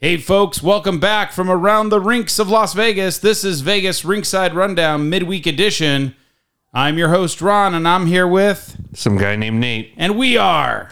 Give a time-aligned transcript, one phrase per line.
[0.00, 3.18] Hey, folks, welcome back from around the rinks of Las Vegas.
[3.18, 6.14] This is Vegas Rinkside Rundown Midweek Edition.
[6.72, 9.92] I'm your host, Ron, and I'm here with, Some guy named Nate.
[9.96, 10.90] and we are.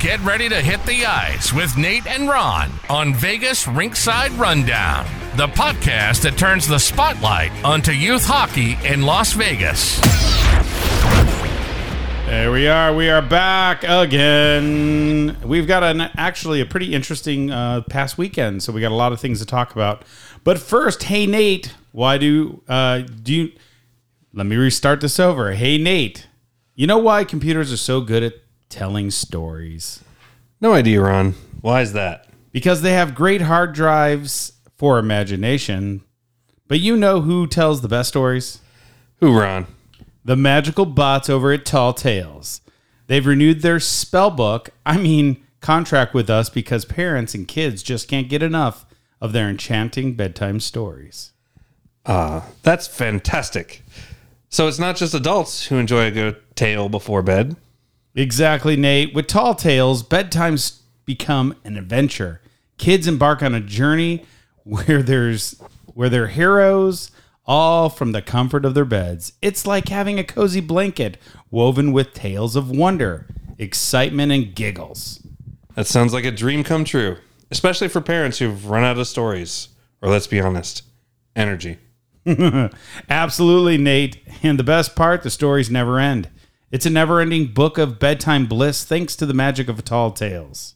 [0.00, 5.06] Get ready to hit the ice with Nate and Ron on Vegas Rinkside Rundown,
[5.36, 10.00] the podcast that turns the spotlight onto youth hockey in Las Vegas.
[12.30, 12.94] There we are.
[12.94, 15.36] We are back again.
[15.42, 19.10] We've got an actually a pretty interesting uh, past weekend, so we got a lot
[19.10, 20.04] of things to talk about.
[20.44, 23.52] But first, hey Nate, why do uh, do you?
[24.32, 25.54] Let me restart this over.
[25.54, 26.28] Hey Nate,
[26.76, 28.34] you know why computers are so good at
[28.68, 30.04] telling stories?
[30.60, 31.34] No idea, Ron.
[31.62, 32.28] Why is that?
[32.52, 36.04] Because they have great hard drives for imagination.
[36.68, 38.60] But you know who tells the best stories?
[39.16, 39.66] Who, Ron?
[40.24, 42.60] The magical bots over at Tall Tales.
[43.06, 48.08] They've renewed their spell book, I mean, contract with us because parents and kids just
[48.08, 48.86] can't get enough
[49.20, 51.32] of their enchanting bedtime stories.
[52.06, 53.82] Ah, that's fantastic.
[54.48, 57.56] So it's not just adults who enjoy a good tale before bed.
[58.14, 59.14] Exactly, Nate.
[59.14, 62.40] With Tall Tales, bedtimes become an adventure.
[62.78, 64.24] Kids embark on a journey
[64.64, 65.60] where there's
[65.94, 67.10] where they're heroes,
[67.46, 69.32] all from the comfort of their beds.
[69.42, 71.18] It's like having a cozy blanket
[71.50, 73.26] woven with tales of wonder,
[73.58, 75.26] excitement, and giggles.
[75.74, 77.16] That sounds like a dream come true,
[77.50, 79.68] especially for parents who've run out of stories,
[80.02, 80.82] or let's be honest,
[81.34, 81.78] energy.
[83.08, 84.18] Absolutely, Nate.
[84.42, 86.28] And the best part, the stories never end.
[86.70, 90.74] It's a never ending book of bedtime bliss thanks to the magic of Tall Tales.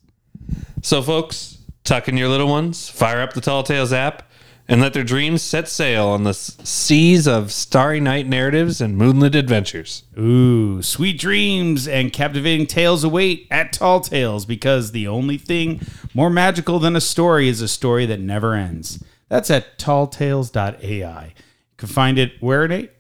[0.83, 4.29] So, folks, tuck in your little ones, fire up the Tall Tales app,
[4.67, 8.97] and let their dreams set sail on the s- seas of starry night narratives and
[8.97, 10.05] moonlit adventures.
[10.19, 15.81] Ooh, sweet dreams and captivating tales await at Tall Tales because the only thing
[16.15, 19.03] more magical than a story is a story that never ends.
[19.29, 21.25] That's at talltales.ai.
[21.27, 21.33] You
[21.77, 22.91] can find it where, Nate?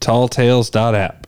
[0.00, 1.26] talltales.app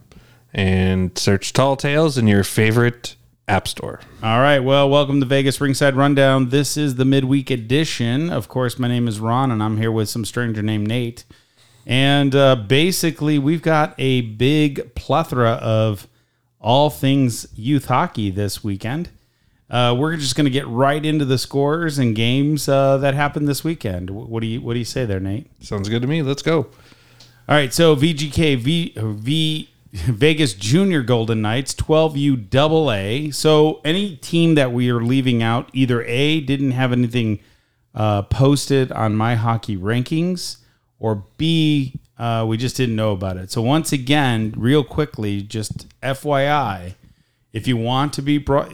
[0.54, 3.16] and search Tall Tales in your favorite
[3.52, 4.00] app store.
[4.22, 4.60] All right.
[4.60, 6.48] Well, welcome to Vegas Rinkside Rundown.
[6.48, 8.30] This is the midweek edition.
[8.30, 11.24] Of course, my name is Ron, and I'm here with some stranger named Nate.
[11.86, 16.08] And uh, basically, we've got a big plethora of
[16.60, 19.10] all things youth hockey this weekend.
[19.68, 23.48] Uh, we're just going to get right into the scores and games uh, that happened
[23.48, 24.08] this weekend.
[24.08, 25.50] What do you What do you say there, Nate?
[25.62, 26.22] Sounds good to me.
[26.22, 26.68] Let's go.
[27.48, 29.68] All right, so VGK V V
[30.06, 33.30] Vegas Junior Golden Knights 12U double A.
[33.30, 37.40] So any team that we are leaving out, either A didn't have anything
[37.94, 40.56] uh, posted on my hockey rankings,
[40.98, 43.50] or B uh, we just didn't know about it.
[43.50, 46.94] So once again, real quickly, just FYI,
[47.52, 48.72] if you want to be brought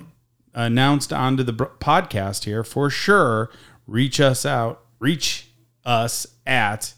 [0.55, 3.50] announced onto the podcast here, for sure,
[3.87, 5.49] reach us out, reach
[5.85, 6.93] us at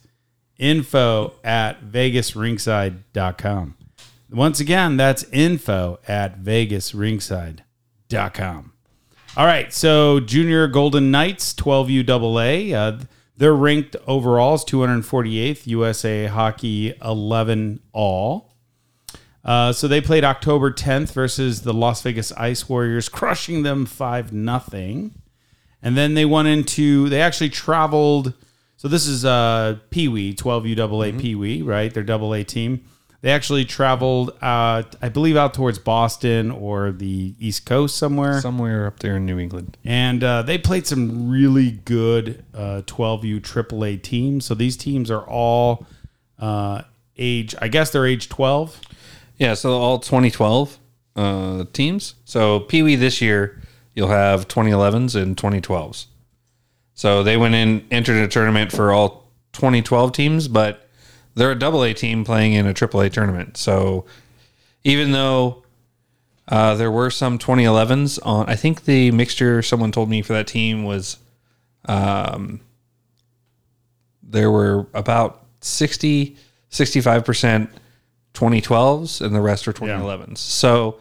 [0.59, 3.77] info at vegasrinkside.com.
[4.33, 8.73] Once again, that's info at vegasrinkside.com.
[9.37, 12.77] All right, so Junior Golden Knights, 12U AA.
[12.77, 13.01] Uh,
[13.37, 18.55] they're ranked overall as 248th, USA Hockey 11 all.
[19.45, 24.33] Uh, so they played October 10th versus the Las Vegas Ice Warriors, crushing them 5
[24.33, 25.15] nothing.
[25.83, 28.35] And then they went into, they actually traveled.
[28.77, 31.93] So this is uh, Pee Wee, 12U AA Pee Wee, right?
[31.93, 32.85] Their double A team.
[33.23, 38.41] They actually traveled, uh, I believe, out towards Boston or the East Coast somewhere.
[38.41, 39.77] Somewhere up there in New England.
[39.85, 44.47] And uh, they played some really good uh, 12U AAA teams.
[44.47, 45.87] So these teams are all
[46.39, 46.83] uh,
[47.19, 48.81] age, I guess they're age 12.
[49.37, 50.79] Yeah, so all 2012
[51.17, 52.15] uh, teams.
[52.25, 53.61] So Pee Wee this year,
[53.95, 56.07] you'll have 2011s and 2012s.
[56.95, 60.89] So they went in, entered a tournament for all 2012 teams, but
[61.41, 63.57] they're a double A team playing in a triple A tournament.
[63.57, 64.05] So
[64.85, 65.65] even though
[66.49, 70.47] uh, there were some 2011s on, I think the mixture someone told me for that
[70.47, 71.17] team was
[71.87, 72.61] um,
[74.23, 76.37] there were about 60,
[76.71, 77.69] 65%
[78.35, 80.39] 2012s and the rest are 2011s.
[80.39, 80.99] So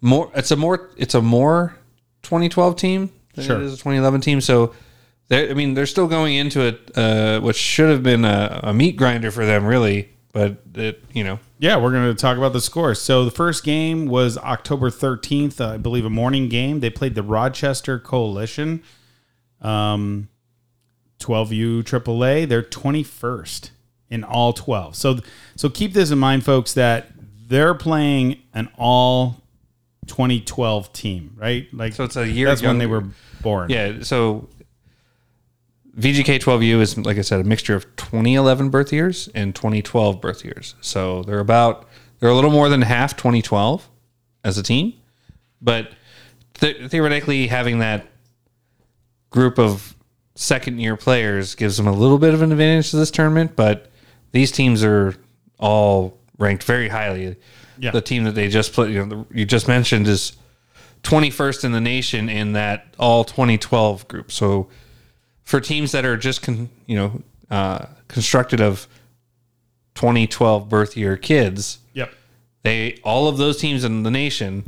[0.00, 1.76] more it's a more it's a more
[2.22, 3.60] 2012 team than Sure.
[3.60, 4.40] it is a 2011 team.
[4.40, 4.74] So
[5.32, 8.74] they I mean they're still going into it uh, which should have been a, a
[8.74, 12.52] meat grinder for them really, but it you know Yeah, we're going to talk about
[12.52, 13.00] the scores.
[13.00, 16.80] So the first game was October 13th, uh, I believe a morning game.
[16.80, 18.82] They played the Rochester Coalition,
[19.60, 20.28] um,
[21.20, 22.48] 12U AAA.
[22.48, 23.70] They're 21st
[24.10, 24.94] in all 12.
[24.96, 25.18] So
[25.56, 27.08] so keep this in mind, folks, that
[27.48, 29.42] they're playing an all
[30.06, 31.66] 2012 team, right?
[31.72, 33.04] Like So it's a year That's when they were
[33.40, 33.70] born.
[33.70, 34.02] yeah.
[34.02, 34.48] So
[35.98, 40.44] VGK 12U is, like I said, a mixture of 2011 birth years and 2012 birth
[40.44, 40.74] years.
[40.80, 41.86] So they're about,
[42.18, 43.88] they're a little more than half 2012
[44.44, 44.94] as a team.
[45.60, 45.92] But
[46.54, 48.06] th- theoretically, having that
[49.30, 49.94] group of
[50.34, 53.54] second year players gives them a little bit of an advantage to this tournament.
[53.54, 53.90] But
[54.32, 55.14] these teams are
[55.58, 57.36] all ranked very highly.
[57.78, 57.90] Yeah.
[57.90, 60.36] The team that they just put, you know, the, you just mentioned is
[61.02, 64.32] 21st in the nation in that all 2012 group.
[64.32, 64.68] So
[65.44, 68.86] for teams that are just con, you know uh, constructed of
[69.94, 72.12] 2012 birth year kids, Yep.
[72.62, 74.64] they all of those teams in the nation,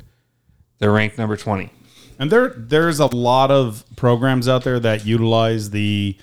[0.78, 1.70] they're ranked number 20.
[2.18, 6.16] And there there's a lot of programs out there that utilize the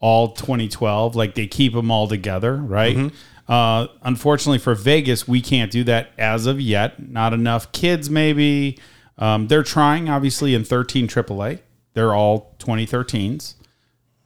[0.00, 3.12] all 2012 like they keep them all together, right?
[3.48, 7.08] Uh, unfortunately for Vegas, we can't do that as of yet.
[7.10, 8.78] Not enough kids maybe.
[9.16, 11.60] Um, they're trying obviously in 13 AAA.
[11.94, 13.54] They're all 2013s,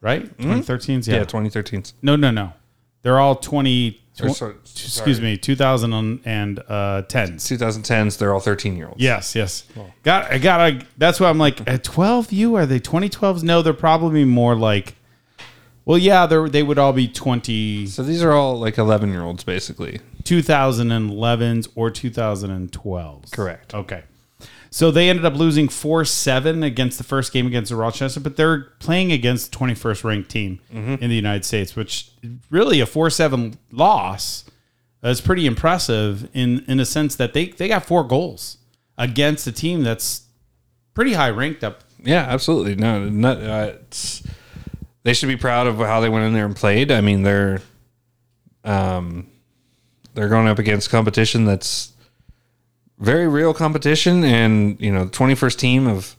[0.03, 0.25] right?
[0.37, 0.51] Mm-hmm.
[0.59, 1.19] 2013s, Yeah, yeah.
[1.23, 1.83] 2013.
[2.03, 2.53] No, no, no.
[3.01, 6.59] They're all 20 Or so- excuse me, 2010s.
[6.69, 9.01] Uh, 2010s, they're all 13 year olds.
[9.01, 9.63] Yes, yes.
[10.03, 10.85] Got I gotta.
[10.97, 12.31] That's why I'm like at 12.
[12.31, 13.41] You are they 2012s?
[13.43, 14.95] No, they're probably more like.
[15.85, 19.21] Well, yeah, they they would all be 20 So these are all like 11 year
[19.23, 19.99] olds, basically.
[20.23, 23.31] 2011s or 2012s.
[23.31, 23.73] Correct.
[23.73, 24.03] Okay.
[24.73, 28.37] So they ended up losing 4 7 against the first game against the Rochester, but
[28.37, 30.61] they're playing against the 21st ranked team
[30.99, 32.09] in the United States, which
[32.49, 34.45] really a 4 7 loss
[35.03, 38.57] is pretty impressive in, in a sense that they, they got four goals
[38.97, 40.23] against a team that's
[40.95, 41.83] pretty high ranked up.
[42.03, 42.73] Yeah, absolutely.
[42.73, 44.23] No, not, uh, it's,
[45.03, 46.91] they should be proud of how they went in there and played.
[46.91, 47.61] I mean, they're
[48.63, 49.29] um,
[50.15, 51.92] they're going up against competition that's
[52.99, 56.15] very real competition, and you know, the twenty first team of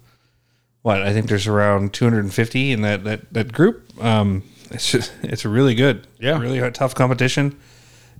[0.82, 3.90] what I think there's around two hundred and fifty in that that that group.
[4.02, 6.38] Um, it's just, it's really good, Yeah.
[6.38, 7.58] really a tough competition,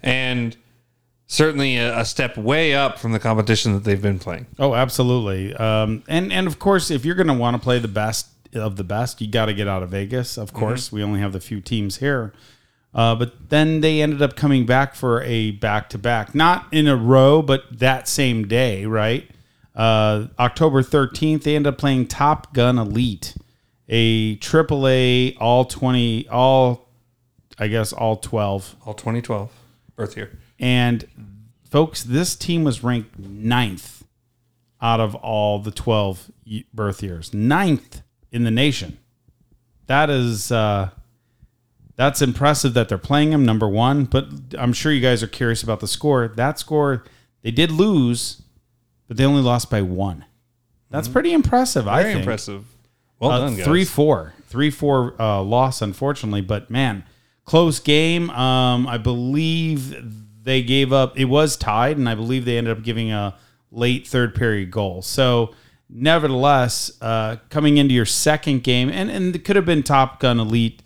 [0.02, 0.56] and
[1.26, 4.46] certainly a, a step way up from the competition that they've been playing.
[4.58, 5.54] Oh, absolutely.
[5.54, 8.76] Um, and and of course, if you're going to want to play the best of
[8.76, 10.38] the best, you got to get out of Vegas.
[10.38, 12.32] Of course, we only have the few teams here.
[12.94, 16.86] Uh, but then they ended up coming back for a back to back, not in
[16.86, 19.28] a row, but that same day, right?
[19.74, 23.34] Uh, October 13th, they ended up playing Top Gun Elite,
[23.88, 26.88] a AAA all 20, all,
[27.58, 29.50] I guess, all 12 All twenty twelve
[29.96, 30.38] birth year.
[30.60, 31.04] and
[31.68, 34.04] folks, this team was ranked ninth
[34.80, 36.30] out of all the 12
[36.72, 37.34] birth years.
[37.34, 38.98] Ninth in the nation.
[39.86, 40.90] That is, uh,
[41.96, 44.04] that's impressive that they're playing them, number one.
[44.04, 46.28] But I'm sure you guys are curious about the score.
[46.28, 47.04] That score,
[47.42, 48.42] they did lose,
[49.08, 50.24] but they only lost by one.
[50.90, 52.22] That's pretty impressive, I Very think.
[52.24, 52.66] impressive.
[53.18, 53.64] Well Uh, done, guys.
[53.64, 56.40] Three four, three four uh, loss, unfortunately.
[56.40, 57.04] But man,
[57.44, 58.30] close game.
[58.30, 59.96] Um, I believe
[60.44, 61.18] they gave up.
[61.18, 63.36] It was tied, and I believe they ended up giving a
[63.70, 65.00] late third period goal.
[65.02, 65.52] So,
[65.88, 70.38] nevertheless, uh, coming into your second game, and and it could have been Top Gun
[70.38, 70.82] Elite,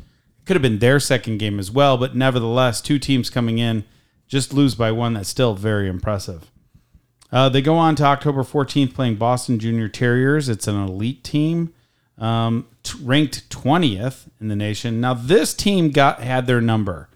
[0.48, 1.98] could have been their second game as well.
[1.98, 3.84] But nevertheless, two teams coming in
[4.26, 5.12] just lose by one.
[5.12, 6.50] That's still very impressive.
[7.30, 10.48] Uh, they go on to October 14th playing Boston Junior Terriers.
[10.48, 11.74] It's an elite team,
[12.16, 15.02] um, t- ranked 20th in the nation.
[15.02, 17.10] Now this team got had their number.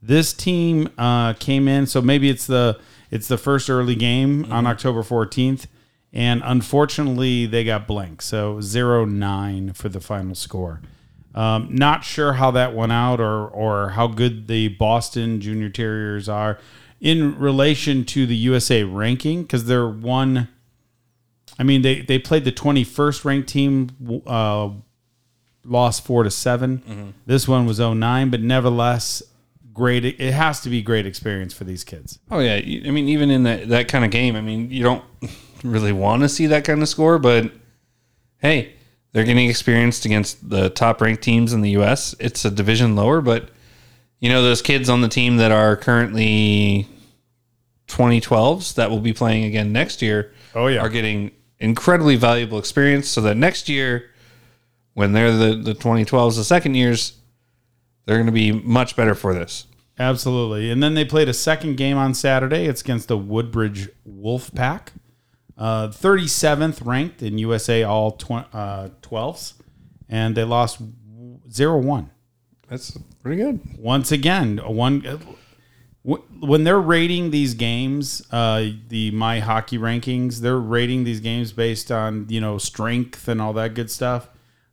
[0.00, 2.80] This team uh, came in, so maybe it's the
[3.10, 5.66] it's the first early game on October 14th,
[6.10, 8.22] and unfortunately they got blank.
[8.22, 10.80] So 0-9 for the final score.
[11.38, 16.28] Um, not sure how that went out or or how good the Boston Junior Terriers
[16.28, 16.58] are
[17.00, 20.48] in relation to the USA ranking because they're one.
[21.56, 24.70] I mean, they they played the 21st ranked team, uh,
[25.64, 29.22] lost four to 7 This one was 09, but nevertheless,
[29.72, 30.04] great.
[30.04, 32.18] It has to be great experience for these kids.
[32.32, 35.04] Oh yeah, I mean, even in that that kind of game, I mean, you don't
[35.62, 37.52] really want to see that kind of score, but
[38.38, 38.74] hey,
[39.12, 42.14] they're getting experienced against the top ranked teams in the U.S.
[42.20, 43.50] It's a division lower, but
[44.20, 46.86] you know those kids on the team that are currently
[47.88, 50.32] 2012s that will be playing again next year.
[50.54, 50.80] Oh, yeah.
[50.80, 54.10] are getting incredibly valuable experience, so that next year,
[54.94, 57.18] when they're the the 2012s, the second years,
[58.04, 59.66] they're going to be much better for this.
[59.98, 60.70] Absolutely.
[60.70, 62.66] And then they played a second game on Saturday.
[62.66, 64.92] It's against the Woodbridge Wolf Pack.
[65.58, 69.54] Uh, 37th ranked in USA all tw- uh, 12s.
[70.08, 70.80] And they lost
[71.50, 72.10] 0 1.
[72.68, 73.60] That's pretty good.
[73.78, 75.20] Once again, a one.
[76.02, 81.90] When they're rating these games, uh, the my hockey rankings, they're rating these games based
[81.90, 84.28] on you know strength and all that good stuff.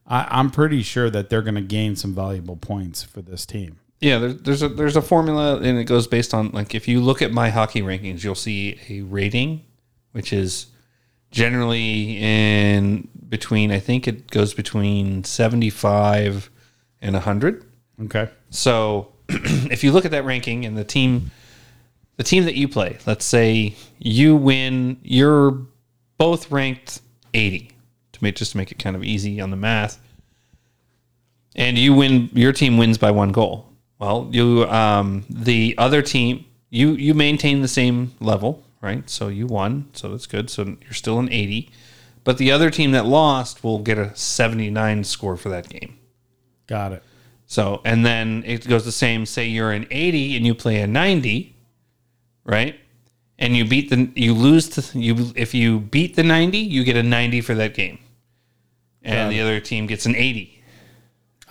[0.06, 3.80] I, I'm pretty sure that they're going to gain some valuable points for this team.
[4.02, 7.02] Yeah, there, there's a there's a formula, and it goes based on like if you
[7.02, 9.64] look at my hockey rankings, you'll see a rating,
[10.12, 10.68] which is
[11.36, 13.70] generally in between.
[13.70, 16.50] I think it goes between seventy five
[17.02, 17.66] and hundred.
[18.04, 18.30] Okay.
[18.50, 21.32] So if you look at that ranking and the team,
[22.16, 25.60] the team that you play, let's say you win, you're
[26.18, 27.02] both ranked
[27.34, 27.72] eighty
[28.14, 30.00] to make just to make it kind of easy on the math,
[31.56, 33.70] and you win, your team wins by one goal.
[34.00, 39.10] Well, you um, the other team you you maintain the same level, right?
[39.10, 40.50] So you won, so that's good.
[40.52, 41.72] So you're still an 80,
[42.24, 45.98] but the other team that lost will get a 79 score for that game.
[46.68, 47.04] Got it.
[47.48, 49.26] So and then it goes the same.
[49.26, 51.56] Say you're an 80 and you play a 90,
[52.44, 52.80] right?
[53.40, 56.96] And you beat the you lose to you if you beat the 90, you get
[56.96, 58.00] a 90 for that game,
[59.02, 60.64] and the other team gets an 80.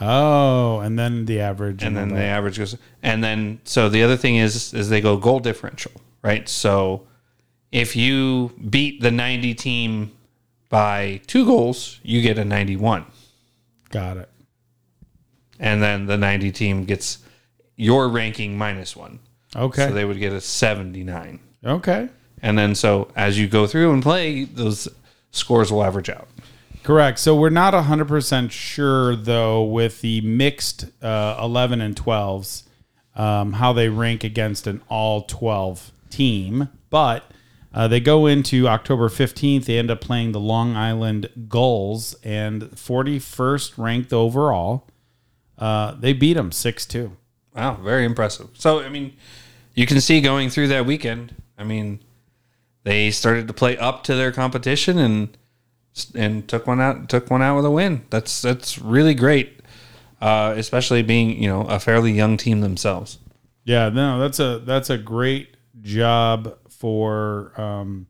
[0.01, 1.83] Oh, and then the average.
[1.85, 5.17] and then the average goes and then so the other thing is is they go
[5.17, 7.07] goal differential right so
[7.75, 10.13] if you beat the 90 team
[10.71, 13.05] by two goals you get a 91
[13.91, 14.29] Got it.
[15.59, 17.19] and then the 90 team gets
[17.77, 19.19] your ranking minus one
[19.57, 19.89] Okay.
[19.89, 22.09] so they would get a 79 okay.
[22.43, 24.89] and then so as you go through and play those
[25.33, 26.29] scores will average out
[26.83, 27.19] Correct.
[27.19, 32.65] So we're not 100% sure, though, with the mixed uh, 11 and 12s,
[33.17, 36.69] um, how they rank against an all 12 team.
[36.91, 37.25] But
[37.75, 39.65] uh, they go into October 15th.
[39.65, 44.87] They end up playing the Long Island Gulls and 41st ranked overall.
[45.59, 47.17] Uh, they beat them 6 2.
[47.55, 48.51] Wow, very impressive.
[48.55, 49.17] So, I mean,
[49.75, 51.35] you can see going through that weekend.
[51.59, 51.99] I mean,
[52.85, 55.37] they started to play up to their competition and
[56.15, 58.05] and took one out took one out with a win.
[58.11, 59.61] That's that's really great,
[60.21, 63.19] uh, especially being you know a fairly young team themselves.
[63.65, 68.07] Yeah, no, that's a that's a great job for um,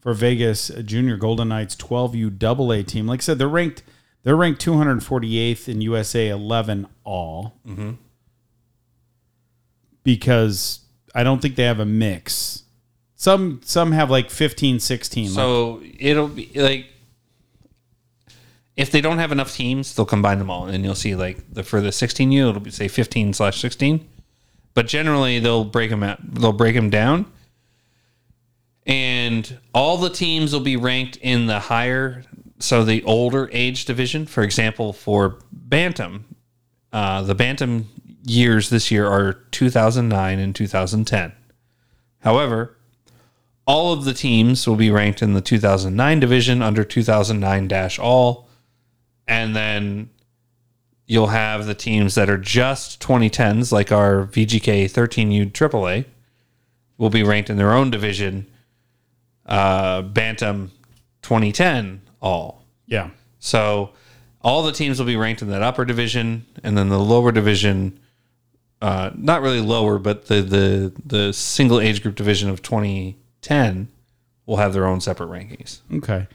[0.00, 3.06] for Vegas Junior Golden Knights 12U double A team.
[3.06, 3.82] Like I said, they're ranked
[4.22, 7.54] they're ranked 248th in USA 11 all.
[10.02, 10.80] Because
[11.14, 12.62] I don't think they have a mix.
[13.16, 15.26] Some some have like 15, 16.
[15.26, 16.86] like- So it'll be like
[18.76, 21.62] if they don't have enough teams, they'll combine them all, and you'll see like the
[21.62, 24.06] for the 16U, it'll be say 15 slash 16.
[24.74, 26.18] But generally, they'll break them out.
[26.34, 27.26] They'll break them down,
[28.86, 32.24] and all the teams will be ranked in the higher,
[32.58, 34.26] so the older age division.
[34.26, 36.26] For example, for bantam,
[36.92, 37.88] uh, the bantam
[38.26, 41.32] years this year are 2009 and 2010.
[42.20, 42.76] However,
[43.66, 48.48] all of the teams will be ranked in the 2009 division under 2009 dash all.
[49.26, 50.10] And then
[51.06, 56.04] you'll have the teams that are just 2010s, like our VGK 13U AAA,
[56.98, 58.46] will be ranked in their own division,
[59.46, 60.70] uh, Bantam
[61.22, 62.64] 2010 all.
[62.86, 63.10] yeah.
[63.38, 63.90] So
[64.40, 68.00] all the teams will be ranked in that upper division, and then the lower division,
[68.80, 73.88] uh, not really lower, but the the the single age group division of 2010
[74.46, 75.80] will have their own separate rankings.
[75.92, 76.26] Okay.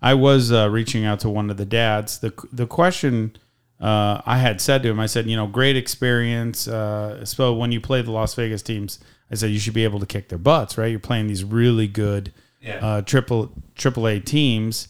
[0.00, 2.18] I was uh, reaching out to one of the dads.
[2.18, 3.36] The the question
[3.80, 6.66] uh, I had said to him, I said, you know, great experience.
[6.66, 8.98] Uh, so when you play the Las Vegas teams,
[9.30, 10.86] I said you should be able to kick their butts, right?
[10.88, 12.32] You're playing these really good
[12.66, 14.88] uh, triple triple A teams.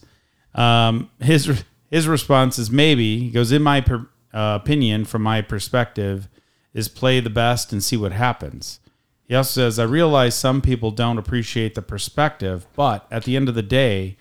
[0.55, 3.19] Um, his his response is maybe.
[3.19, 6.27] He goes, in my per, uh, opinion, from my perspective,
[6.73, 8.79] is play the best and see what happens.
[9.23, 13.47] He also says, I realize some people don't appreciate the perspective, but at the end
[13.47, 14.17] of the day,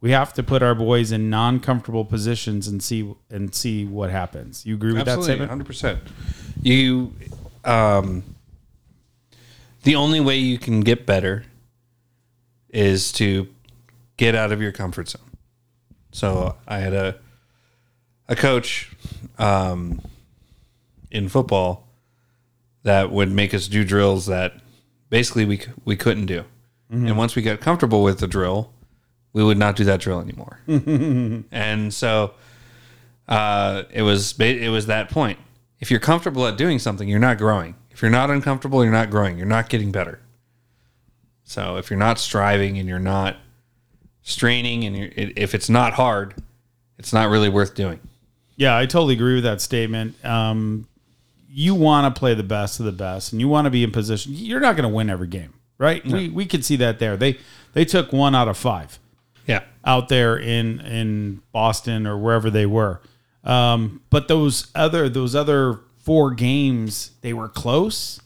[0.00, 4.66] we have to put our boys in non-comfortable positions and see and see what happens.
[4.66, 5.48] You agree with that statement?
[5.48, 6.00] hundred percent.
[6.60, 7.12] You,
[7.64, 8.22] um,
[9.82, 11.44] the only way you can get better
[12.72, 13.48] is to
[14.16, 15.22] get out of your comfort zone.
[16.10, 17.16] So I had a
[18.28, 18.90] a coach
[19.38, 20.00] um,
[21.10, 21.86] in football
[22.82, 24.54] that would make us do drills that
[25.10, 26.44] basically we we couldn't do,
[27.08, 28.72] and once we got comfortable with the drill,
[29.32, 30.60] we would not do that drill anymore.
[31.50, 32.34] and so
[33.28, 35.38] uh, it was it was that point.
[35.80, 37.74] If you're comfortable at doing something, you're not growing.
[37.90, 39.36] If you're not uncomfortable, you're not growing.
[39.36, 40.20] You're not getting better.
[41.44, 43.36] So if you're not striving and you're not
[44.22, 46.34] straining, and it, if it's not hard,
[46.98, 48.00] it's not really worth doing.
[48.56, 50.14] Yeah, I totally agree with that statement.
[50.24, 50.86] Um,
[51.48, 53.90] you want to play the best of the best, and you want to be in
[53.90, 54.32] position.
[54.34, 56.04] You're not going to win every game, right?
[56.06, 57.16] We we could see that there.
[57.16, 57.38] They
[57.74, 58.98] they took one out of five
[59.46, 59.64] Yeah.
[59.84, 63.00] out there in in Boston or wherever they were.
[63.44, 68.20] Um, but those other those other four games, they were close.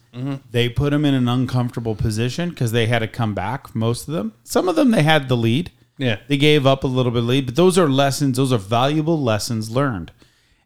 [0.51, 3.75] They put them in an uncomfortable position because they had to come back.
[3.75, 5.71] Most of them, some of them, they had the lead.
[5.99, 6.19] Yeah.
[6.29, 8.37] They gave up a little bit of lead, but those are lessons.
[8.37, 10.13] Those are valuable lessons learned.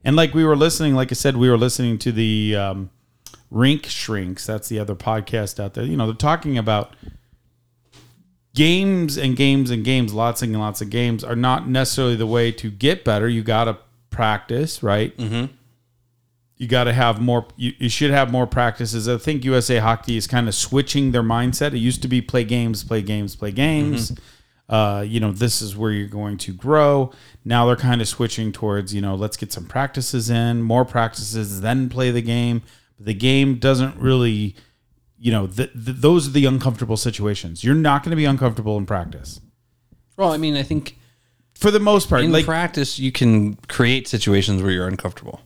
[0.05, 2.91] And like we were listening, like I said, we were listening to the um,
[3.51, 4.47] Rink Shrinks.
[4.47, 5.85] That's the other podcast out there.
[5.85, 6.95] You know, they're talking about
[8.55, 12.51] games and games and games, lots and lots of games are not necessarily the way
[12.53, 13.29] to get better.
[13.29, 13.79] You got to
[14.11, 15.17] practice, right?
[15.17, 15.53] Mm-hmm.
[16.61, 17.47] You got to have more.
[17.57, 19.09] You, you should have more practices.
[19.09, 21.73] I think USA Hockey is kind of switching their mindset.
[21.73, 24.13] It used to be play games, play games, play games.
[24.69, 27.13] Uh, you know, this is where you're going to grow.
[27.47, 31.63] Now they're kind of switching towards, you know, let's get some practices in, more practices,
[31.63, 32.61] then play the game.
[32.99, 34.55] But the game doesn't really,
[35.19, 37.65] you know, th- th- those are the uncomfortable situations.
[37.65, 39.41] You're not going to be uncomfortable in practice
[40.19, 40.99] Well, I mean, I think
[41.55, 42.23] for the most part.
[42.23, 45.41] in like practice you can create situations where you're uncomfortable.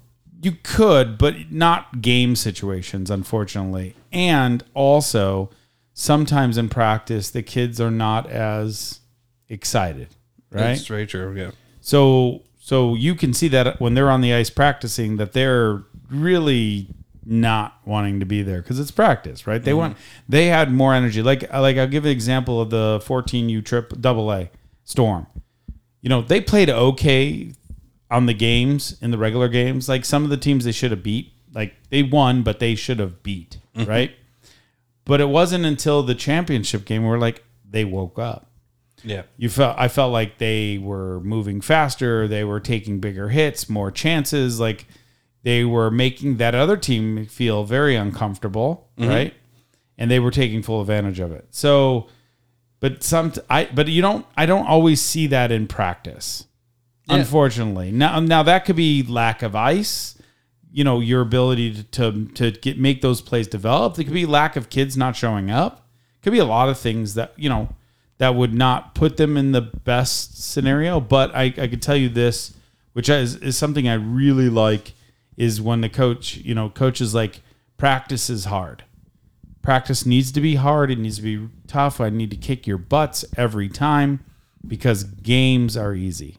[0.45, 3.97] You could, but not game situations, unfortunately.
[4.13, 5.51] And also,
[5.95, 9.01] sometimes in practice, the kids are not as
[9.49, 10.09] excited,
[10.51, 10.61] right?
[10.61, 11.35] That's very true.
[11.37, 11.53] Yeah.
[11.81, 16.89] So so you can see that when they're on the ice practicing that they're really
[17.27, 19.63] not wanting to be there because it's practice, right?
[19.63, 19.79] They mm-hmm.
[19.79, 19.97] want
[20.29, 21.23] they had more energy.
[21.23, 24.51] Like like I'll give an example of the 14U trip double A
[24.85, 25.27] storm.
[26.03, 27.53] You know, they played okay
[28.11, 29.89] on the games in the regular games.
[29.89, 31.33] Like some of the teams they should have beat.
[31.55, 33.89] Like they won, but they should have beat, mm-hmm.
[33.89, 34.15] right?
[35.05, 38.51] But it wasn't until the championship game where like they woke up
[39.03, 39.23] Yeah.
[39.37, 43.91] you felt I felt like they were moving faster, they were taking bigger hits, more
[43.91, 44.87] chances, like
[45.43, 49.11] they were making that other team feel very uncomfortable, mm-hmm.
[49.11, 49.35] right?
[49.99, 51.47] And they were taking full advantage of it.
[51.51, 52.09] So
[52.81, 56.47] but some I but you don't I don't always see that in practice.
[57.09, 57.93] Unfortunately.
[57.93, 60.17] Now now that could be lack of ice,
[60.73, 61.85] you know, your ability to
[62.27, 63.99] to, to get make those plays develop.
[63.99, 65.87] It could be lack of kids not showing up.
[66.17, 67.69] It could be a lot of things that, you know,
[68.19, 71.01] that would not put them in the best scenario.
[71.01, 72.55] But I, I could tell you this,
[72.93, 74.93] which is, is something I really like,
[75.37, 77.43] is when the coach, you know, coach is like,
[77.77, 78.85] practice is hard.
[79.62, 80.90] Practice needs to be hard.
[80.90, 82.01] It needs to be tough.
[82.01, 84.25] I need to kick your butts every time
[84.67, 86.38] because games are easy.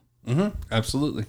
[0.71, 1.25] Absolutely.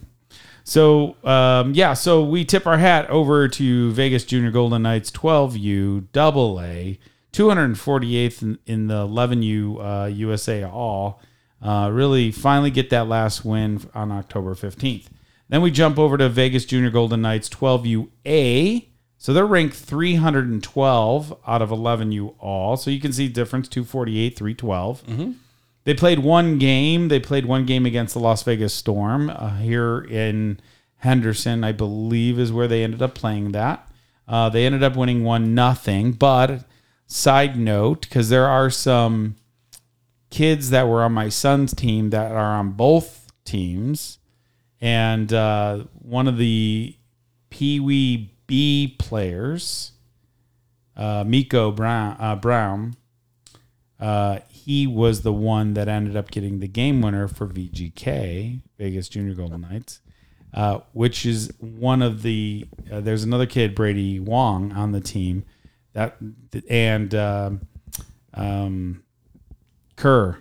[0.64, 6.06] So um, yeah, so we tip our hat over to Vegas Junior Golden Knights 12U
[6.12, 6.98] Double A,
[7.32, 11.20] 248th in, in the 11U uh, USA All.
[11.62, 15.06] Uh, really, finally get that last win on October 15th.
[15.48, 18.88] Then we jump over to Vegas Junior Golden Knights 12U A.
[19.18, 22.76] So they're ranked 312 out of 11U All.
[22.76, 25.04] So you can see difference 248, 312.
[25.87, 27.07] They played one game.
[27.07, 30.59] They played one game against the Las Vegas Storm uh, here in
[30.96, 33.88] Henderson, I believe, is where they ended up playing that.
[34.27, 36.11] Uh, they ended up winning one nothing.
[36.11, 36.64] But
[37.07, 39.37] side note, because there are some
[40.29, 44.18] kids that were on my son's team that are on both teams,
[44.81, 46.96] and uh, one of the
[47.49, 49.92] Pee Wee B players,
[50.96, 52.96] uh, Miko Brown, uh, Brown
[54.01, 59.09] uh, he was the one that ended up getting the game winner for VGK, Vegas
[59.09, 60.00] Junior Golden Knights,
[60.52, 62.66] uh, which is one of the.
[62.90, 65.44] Uh, there's another kid, Brady Wong, on the team,
[65.92, 66.16] that
[66.68, 67.61] and um,
[68.35, 69.05] um,
[69.94, 70.38] Kerr,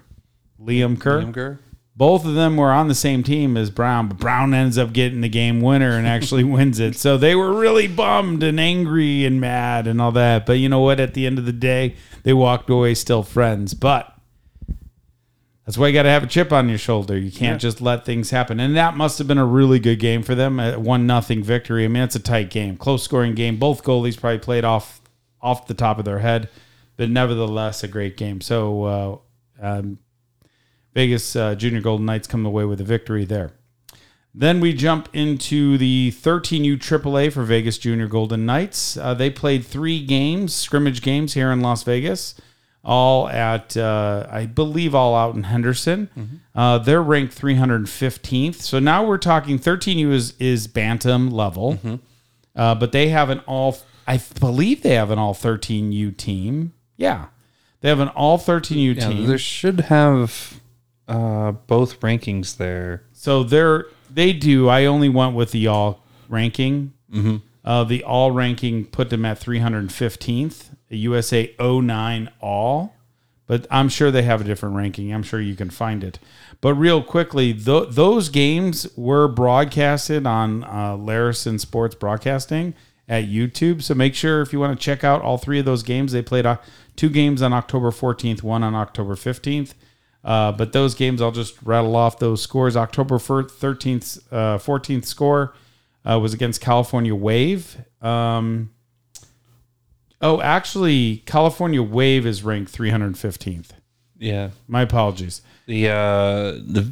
[0.59, 1.21] Liam Kerr.
[1.21, 1.59] Liam Kerr?
[1.95, 5.21] Both of them were on the same team as Brown, but Brown ends up getting
[5.21, 6.95] the game winner and actually wins it.
[6.95, 10.47] So they were really bummed and angry and mad and all that.
[10.47, 10.99] But you know what?
[10.99, 13.75] At the end of the day, they walked away still friends.
[13.75, 14.14] But
[15.65, 17.17] that's why you got to have a chip on your shoulder.
[17.17, 18.60] You can't just let things happen.
[18.60, 20.60] And that must have been a really good game for them.
[20.60, 21.86] A one nothing victory.
[21.86, 23.58] I mean, it's a tight game, close scoring game.
[23.58, 25.01] Both goalies probably played off
[25.41, 26.49] off the top of their head,
[26.97, 28.41] but nevertheless a great game.
[28.41, 29.17] So uh,
[29.60, 29.99] um,
[30.93, 33.51] Vegas uh, Junior Golden Knights come away with a victory there.
[34.38, 38.97] Then we jump into the 13U AAA for Vegas Junior Golden Knights.
[38.97, 42.36] Uh, they played three games, scrimmage games here in Las Vegas,
[42.85, 46.39] all at, uh, I believe, all out in Henderson.
[46.53, 48.55] Uh, they're ranked 315th.
[48.55, 51.79] So now we're talking 13U is, is Bantam level,
[52.55, 56.73] uh, but they have an all, I believe they have an all 13U team.
[56.95, 57.25] Yeah.
[57.81, 59.25] They have an all 13U Yeah, team.
[59.25, 60.59] there should have
[61.07, 63.03] uh, both rankings there.
[63.13, 64.69] So they're they do.
[64.69, 66.93] I only went with the all ranking.
[67.11, 67.37] Mm-hmm.
[67.65, 70.74] Uh, the all ranking put them at 315th.
[70.89, 72.95] The USA 09 all
[73.47, 75.13] but I'm sure they have a different ranking.
[75.13, 76.19] I'm sure you can find it.
[76.61, 82.73] But real quickly, th- those games were broadcasted on uh, Larison Sports Broadcasting
[83.07, 83.83] at YouTube.
[83.83, 86.23] So make sure if you want to check out all three of those games, they
[86.23, 86.57] played uh,
[86.95, 89.73] two games on October 14th, one on October 15th.
[90.23, 92.75] Uh, but those games, I'll just rattle off those scores.
[92.75, 95.53] October 13th, uh, 14th score
[96.03, 97.77] uh, was against California Wave.
[98.01, 98.71] Um,
[100.25, 103.69] oh, actually, California Wave is ranked 315th.
[104.17, 104.49] Yeah.
[104.67, 105.41] My apologies.
[105.67, 106.91] The uh, the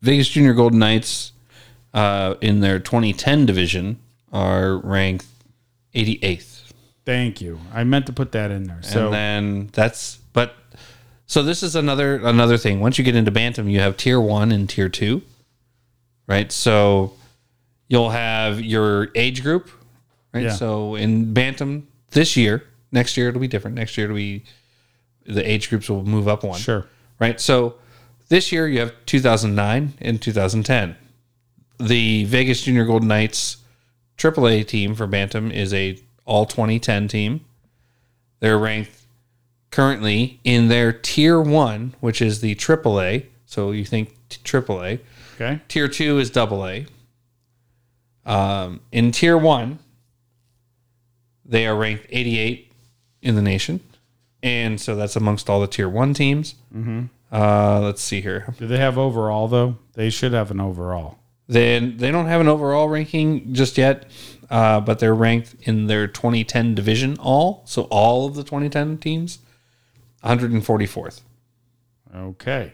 [0.00, 1.32] Vegas Junior Golden Knights
[1.94, 3.98] uh, in their 2010 division
[4.32, 5.26] are ranked
[5.94, 6.72] 88th.
[7.04, 7.58] Thank you.
[7.72, 8.80] I meant to put that in there.
[8.82, 10.54] So and then that's but
[11.26, 12.80] so this is another another thing.
[12.80, 15.22] Once you get into bantam, you have tier one and tier two,
[16.26, 16.52] right?
[16.52, 17.14] So
[17.88, 19.68] you'll have your age group,
[20.32, 20.44] right?
[20.44, 20.52] Yeah.
[20.52, 23.76] So in bantam this year, next year it'll be different.
[23.76, 24.44] Next year it'll be
[25.26, 26.86] the age groups will move up one, sure.
[27.18, 27.40] right?
[27.40, 27.76] So
[28.28, 30.96] this year you have 2009 and 2010.
[31.78, 33.58] The Vegas Junior Golden Knights
[34.18, 37.44] AAA team for Bantam is a all 2010 team.
[38.40, 38.92] They're ranked
[39.70, 43.26] currently in their tier one, which is the AAA.
[43.46, 45.00] So you think t- AAA.
[45.34, 45.60] Okay.
[45.68, 46.80] Tier two is AA.
[48.24, 49.80] Um, in tier one,
[51.44, 52.72] they are ranked 88
[53.22, 53.80] in the nation.
[54.42, 56.56] And so that's amongst all the tier one teams.
[56.74, 57.04] Mm-hmm.
[57.30, 58.54] Uh, let's see here.
[58.58, 59.78] Do they have overall though?
[59.94, 61.18] They should have an overall.
[61.48, 64.06] Then they don't have an overall ranking just yet,
[64.50, 67.62] uh, but they're ranked in their 2010 division all.
[67.66, 69.38] So all of the 2010 teams,
[70.24, 71.20] 144th.
[72.14, 72.72] Okay.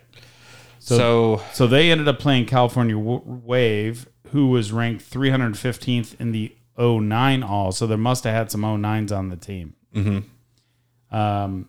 [0.78, 6.54] So, So they ended up playing California W- Wave, who was ranked 315th in the
[6.78, 7.72] 09 all.
[7.72, 9.74] So there must have had some 09s on the team.
[9.94, 11.16] Mm-hmm.
[11.16, 11.68] Um,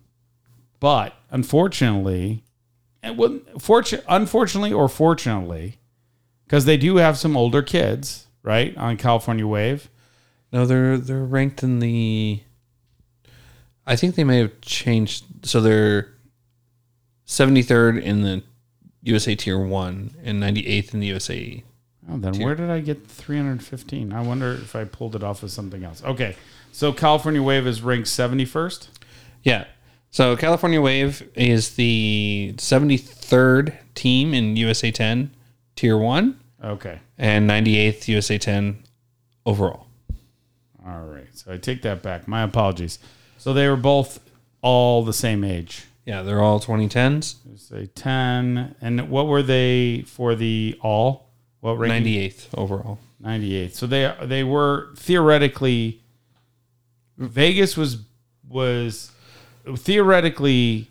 [0.79, 2.43] but unfortunately,
[3.01, 5.79] and well, fortu- unfortunately or fortunately,
[6.45, 9.89] because they do have some older kids, right, on California Wave.
[10.51, 12.41] no, they're they're ranked in the.
[13.85, 15.25] I think they may have changed.
[15.43, 16.13] So they're
[17.25, 18.43] 73rd in the
[19.03, 21.63] USA Tier One and 98th in the USA.
[22.07, 24.13] Oh, then where did I get 315?
[24.13, 26.03] I wonder if I pulled it off of something else.
[26.03, 26.35] Okay.
[26.71, 28.87] So California Wave is ranked 71st.
[29.43, 29.65] Yeah.
[30.11, 35.31] So California Wave is the 73rd team in USA 10
[35.75, 36.99] Tier 1 Okay.
[37.17, 38.83] and 98th USA 10
[39.45, 39.87] overall.
[40.85, 41.27] All right.
[41.33, 42.27] So I take that back.
[42.27, 42.99] My apologies.
[43.37, 44.19] So they were both
[44.61, 45.85] all the same age.
[46.05, 47.35] Yeah, they're all 2010s.
[47.57, 48.75] Say 10.
[48.81, 51.28] And what were they for the all?
[51.61, 52.13] What ranking?
[52.13, 52.99] 98th overall.
[53.23, 53.73] 98th.
[53.73, 56.01] So they they were theoretically
[57.17, 57.97] Vegas was
[58.47, 59.11] was
[59.75, 60.87] theoretically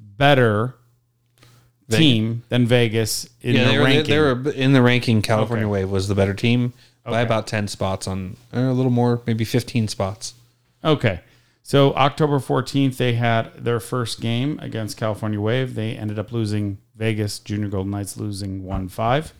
[0.00, 0.74] better
[1.90, 4.10] team than Vegas in Yeah, the they were, ranking.
[4.10, 5.22] they were in the ranking.
[5.22, 5.72] California Okay.
[5.72, 6.72] Wave was the better team
[7.04, 10.34] by about 10 spots on, or a little more, maybe 15 spots.
[10.84, 11.20] Okay.
[11.62, 15.74] So October 14th, they had their first game against California Wave.
[15.74, 19.32] They ended up losing Vegas Junior Golden Knights, losing 1 5.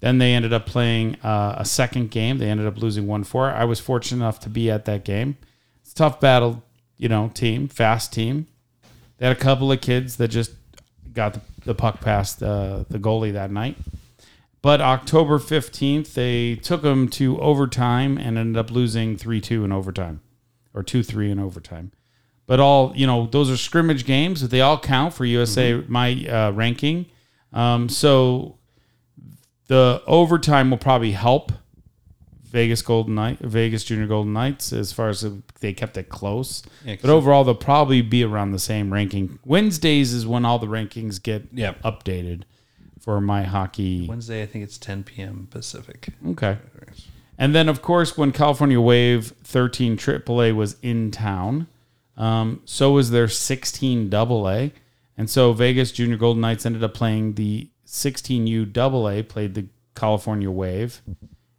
[0.00, 2.38] Then they ended up playing uh, a second game.
[2.38, 3.50] They ended up losing 1 4.
[3.50, 5.36] I was fortunate enough to be at that game.
[5.82, 6.62] It's a tough battle,
[6.96, 8.46] you know, team, fast team.
[9.16, 10.52] They had a couple of kids that just
[11.12, 13.76] got the, the puck past uh, the goalie that night.
[14.62, 19.72] But October 15th, they took them to overtime and ended up losing 3 2 in
[19.72, 20.20] overtime
[20.74, 21.92] or 2 3 in overtime.
[22.46, 26.24] But all, you know, those are scrimmage games, but they all count for USA, my
[26.26, 27.06] uh, ranking.
[27.52, 28.57] Um, so
[29.68, 31.52] the overtime will probably help
[32.44, 35.26] Vegas Golden Knight, Vegas Junior Golden Knights, as far as
[35.60, 36.62] they kept it close.
[36.84, 39.38] Yeah, but overall, they'll probably be around the same ranking.
[39.44, 41.82] Wednesdays is when all the rankings get Yep.
[41.82, 42.42] updated
[43.00, 44.06] for my hockey.
[44.08, 45.46] Wednesday, I think it's 10 p.m.
[45.50, 46.08] Pacific.
[46.28, 46.56] Okay.
[47.36, 51.68] And then, of course, when California Wave 13 AAA was in town,
[52.16, 54.70] um, so was their 16 AA.
[55.16, 60.50] And so Vegas Junior Golden Knights ended up playing the 16U AA, played the California
[60.50, 61.00] Wave.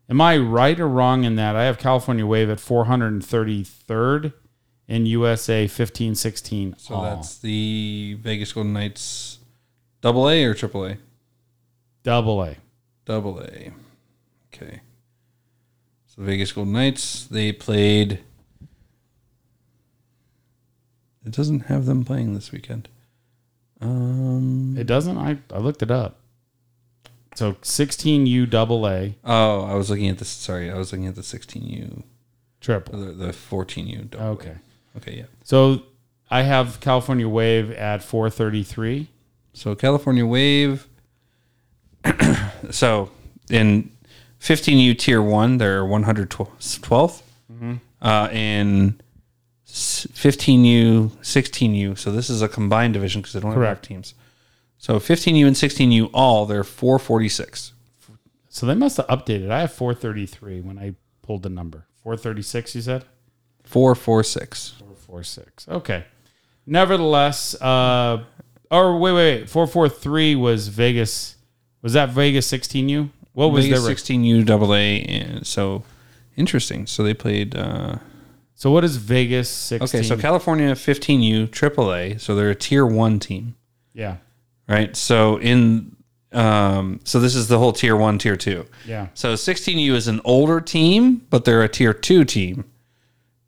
[0.10, 1.56] Am I right or wrong in that?
[1.56, 4.34] I have California Wave at 433rd
[4.88, 6.76] in USA 15 16.
[6.78, 9.40] So that's the Vegas Golden Knights
[10.02, 10.98] double A or triple A?
[12.04, 12.56] double A.
[13.06, 13.72] Double A.
[14.54, 14.82] Okay.
[16.08, 18.20] So Vegas Golden Knights, they played.
[21.26, 22.88] It doesn't have them playing this weekend.
[23.82, 24.76] Um.
[24.78, 25.18] It doesn't?
[25.18, 26.19] I, I looked it up.
[27.40, 30.28] So 16U double A Oh, I was looking at this.
[30.28, 32.04] Sorry, I was looking at the 16U,
[32.60, 33.00] triple.
[33.00, 34.10] the, the 14U.
[34.10, 34.56] Double Okay.
[34.98, 35.18] Okay.
[35.20, 35.24] Yeah.
[35.46, 35.84] So
[36.30, 39.08] I have California Wave at 433.
[39.54, 40.86] So California Wave.
[42.72, 43.10] so
[43.50, 43.90] in
[44.42, 47.22] 15U Tier 1, they're 112th.
[48.02, 49.00] Uh, in
[49.66, 51.98] s- 15U, 16U.
[51.98, 54.14] So this is a combined division because they don't have enough teams.
[54.82, 57.74] So 15U and 16U all, they're 446.
[58.48, 59.52] So they must have updated.
[59.52, 61.86] I have 433 when I pulled the number.
[62.02, 63.04] 436, you said?
[63.66, 64.76] 446.
[64.80, 65.68] 446.
[65.68, 66.06] Okay.
[66.66, 68.24] Nevertheless, uh,
[68.72, 69.50] or wait, wait, wait.
[69.50, 71.36] 443 was Vegas.
[71.82, 73.10] Was that Vegas 16U?
[73.34, 75.02] What was Vegas their 16U double A.
[75.02, 75.84] And so
[76.36, 76.86] interesting.
[76.88, 77.56] So they played.
[77.56, 77.98] Uh,
[78.56, 80.00] So what is Vegas 16?
[80.00, 82.18] okay, so California 15U triple A.
[82.18, 83.56] So they're a tier one team.
[83.94, 84.18] yeah.
[84.70, 84.96] Right?
[84.96, 85.96] So in
[86.32, 88.66] um, so this is the whole tier one, tier two.
[88.86, 89.08] Yeah.
[89.16, 92.66] So 16U is an older team, but they're a tier two team.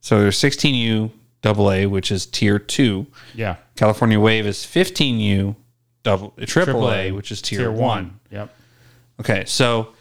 [0.02, 1.12] So there's 16U
[1.44, 3.06] double A, which is tier two.
[3.36, 3.58] Yeah.
[3.76, 5.56] California Wave is 15U
[6.04, 8.20] double triple A, which is tier, one.
[8.32, 8.54] Yep.
[9.20, 9.94] Okay, so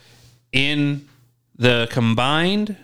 [0.51, 1.07] in
[1.55, 2.75] the combined,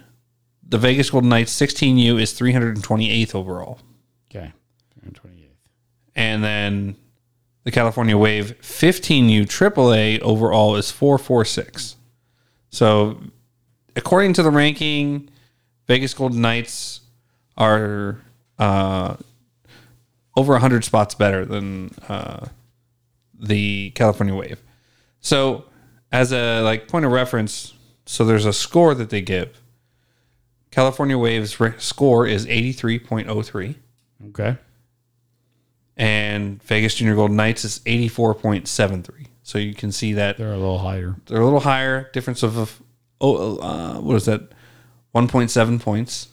[0.68, 3.80] the Vegas Golden Knights 16U is 328th overall.
[4.30, 4.52] Okay.
[5.04, 5.48] 328th.
[6.16, 6.96] And then
[7.68, 11.98] the California Wave 15U AAA overall is 446.
[12.70, 13.20] So,
[13.94, 15.30] according to the ranking,
[15.86, 17.02] Vegas Golden Knights
[17.58, 18.22] are
[18.58, 19.18] uh,
[20.38, 22.46] over 100 spots better than uh,
[23.38, 24.64] the California Wave.
[25.20, 25.66] So,
[26.10, 27.74] as a like point of reference,
[28.06, 29.62] so there's a score that they give.
[30.72, 33.76] California Wave's re- score is 83.03
[34.30, 34.56] Okay.
[35.98, 39.28] And Vegas Junior Golden Knights is 84.73.
[39.44, 41.16] So you can see that They're a little higher.
[41.26, 42.82] they're a little higher, difference of
[43.22, 44.52] oh, uh, what is that?
[45.16, 46.28] 1.7 points.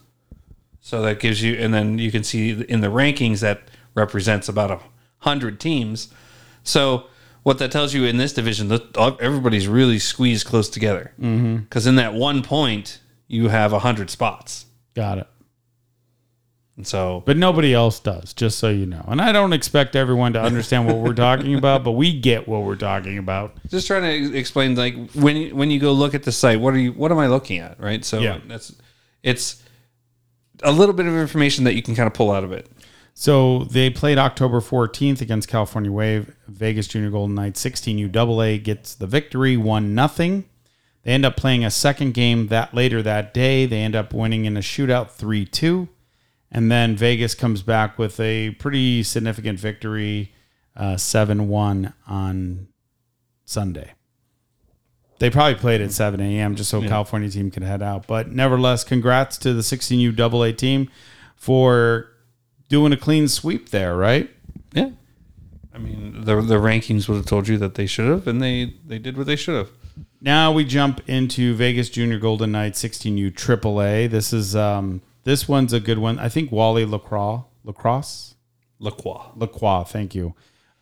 [0.81, 3.63] So that gives you, and then you can see in the rankings that
[3.95, 4.81] represents about a
[5.21, 6.09] hundred teams.
[6.63, 7.07] So
[7.43, 11.13] what that tells you in this division, that everybody's really squeezed close together.
[11.19, 15.27] Because in that one point, you have a hundred spots, Got it.
[16.77, 19.05] And so But nobody else does, just so you know.
[19.07, 22.63] And I don't expect everyone to understand what we're talking about, but we get what
[22.63, 23.55] we're talking about.
[23.69, 26.75] just trying to explain like when you, when you go look at the site what
[26.75, 28.39] are you what am i looking at right so Yeah.
[28.49, 28.75] that's
[29.23, 29.63] it's
[30.63, 32.67] a little bit of information that you can kind of pull out of it
[33.15, 36.35] So they played October 14th against California Wave.
[36.49, 40.45] Vegas Junior Golden Knights 16U AA gets the victory, 1 nothing.
[41.05, 43.67] They end up playing a second game that later that day.
[43.67, 45.89] They end up winning in a shootout 3 2.
[46.55, 50.33] And then Vegas comes back with a pretty significant victory,
[50.97, 52.69] 7 1 on
[53.45, 53.93] Sunday.
[55.19, 56.55] They probably played at 7 a.m.
[56.55, 58.07] just so California team could head out.
[58.07, 60.91] But nevertheless, congrats to the 16U AA team
[61.37, 62.09] for
[62.69, 64.31] doing a clean sweep there, right?
[64.75, 64.91] yeah
[65.73, 68.75] i mean the the rankings would have told you that they should have and they
[68.85, 69.71] they did what they should have
[70.21, 74.11] Now we jump into Vegas Junior Golden Knights 16U AAA.
[74.11, 76.19] This is um this one's a good one.
[76.19, 78.35] I think Wally Lacroix, Lacrosse,
[78.79, 80.35] lacroix Lacroix, thank you,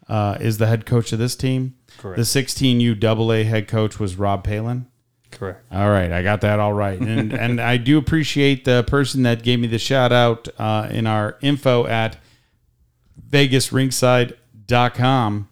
[0.08, 1.74] uh, is the head coach of this team.
[1.98, 2.16] Correct.
[2.16, 4.86] The 16U AA head coach was Rob Palin.
[5.30, 9.22] correct All right, I got that all right, and and I do appreciate the person
[9.22, 12.16] that gave me the shout out uh, in our info at
[13.30, 15.48] VegasRinkside.com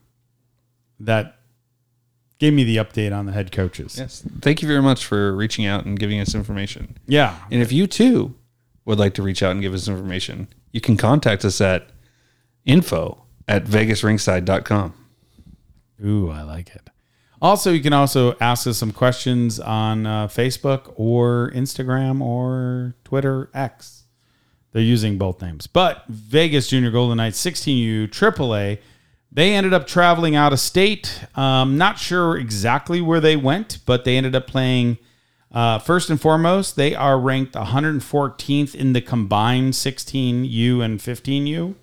[1.01, 1.37] that
[2.39, 3.99] gave me the update on the head coaches.
[3.99, 7.73] yes thank you very much for reaching out and giving us information Yeah, and if
[7.73, 8.35] you too
[8.91, 11.89] would like to reach out and give us information you can contact us at
[12.67, 14.95] info at vegasrinkside.com
[16.05, 16.89] Ooh, I like it.
[17.43, 23.51] Also, you can also ask us some questions on uh, Facebook or Instagram or Twitter
[23.55, 24.05] X.
[24.73, 25.67] They're using both names.
[25.67, 28.79] But Vegas Junior Golden Knights 16U AAA,
[29.33, 31.25] they ended up traveling out of state.
[31.35, 34.99] Um, not sure exactly where they went, but they ended up playing.
[35.53, 41.75] Uh, first and foremost, they are ranked 114th in the combined 16U and 15U.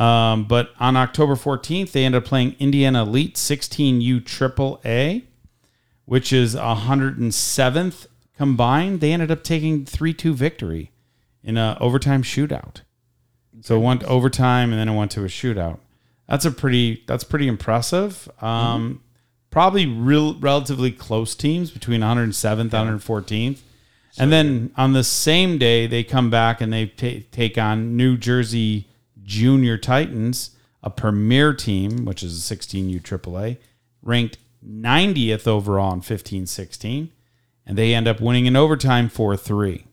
[0.00, 5.24] Um, but on October 14th, they ended up playing Indiana Elite 16U Triple A,
[6.04, 8.06] which is 107th
[8.36, 9.00] combined.
[9.00, 10.92] They ended up taking 3 2 victory
[11.42, 12.82] in a overtime shootout.
[13.62, 15.78] So it went overtime and then it went to a shootout.
[16.28, 18.28] That's a pretty that's pretty impressive.
[18.40, 19.02] Um,
[19.56, 23.60] Probably real relatively close teams between 107th and 114th.
[24.18, 28.18] and then on the same day, they come back and they ta take on New
[28.18, 28.86] Jersey
[29.22, 30.50] Junior Titans,
[30.82, 33.56] a premier team, which is a 16U AAA,
[34.02, 37.10] ranked 90th overall in 15 16.
[37.64, 39.86] And they end up winning in overtime 4 3.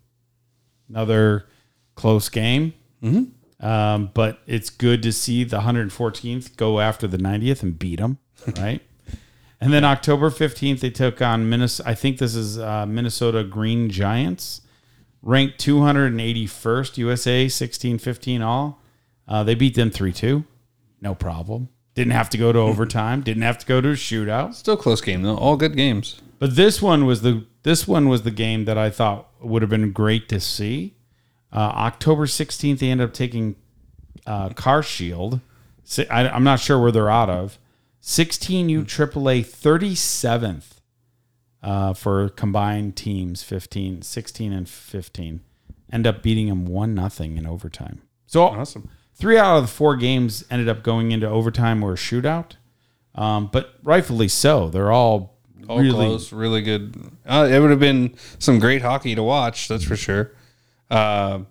[0.89, 1.47] Another
[1.95, 2.73] close game.
[3.01, 3.65] Mm-hmm.
[3.65, 8.17] Um, but it's good to see the 114th go after the 90th and beat them,
[8.57, 8.81] right?
[9.63, 11.89] and then October 15th, they took on Minnesota.
[11.89, 14.59] I think this is uh, Minnesota Green Giants,
[15.21, 18.81] ranked 281st USA, 16 15 all.
[19.25, 20.43] Uh, they beat them 3 2.
[20.99, 21.69] No problem.
[21.95, 23.21] Didn't have to go to overtime.
[23.21, 24.53] Didn't have to go to a shootout.
[24.53, 25.37] Still close game though.
[25.37, 26.19] All good games.
[26.39, 29.69] But this one was the this one was the game that I thought would have
[29.69, 30.95] been great to see.
[31.53, 33.55] Uh, October 16th, they ended up taking
[34.27, 35.39] uh, Car Shield.
[36.09, 37.59] I, I'm not sure where they're out of.
[38.03, 40.65] 16U AAA 37th
[41.63, 45.41] uh, for combined teams, 15, 16 and 15.
[45.91, 48.01] End up beating them 1 nothing in overtime.
[48.27, 48.89] So Awesome.
[49.15, 52.53] three out of the four games ended up going into overtime or a shootout.
[53.15, 54.67] Um, but rightfully so.
[54.69, 55.37] They're all,
[55.69, 56.95] All really close, really good.
[57.25, 60.31] Uh, it would have been some great hockey to watch, that's for sure.
[60.89, 61.41] Uh,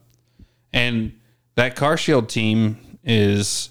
[0.73, 1.13] and
[1.55, 3.71] that Car Shield team is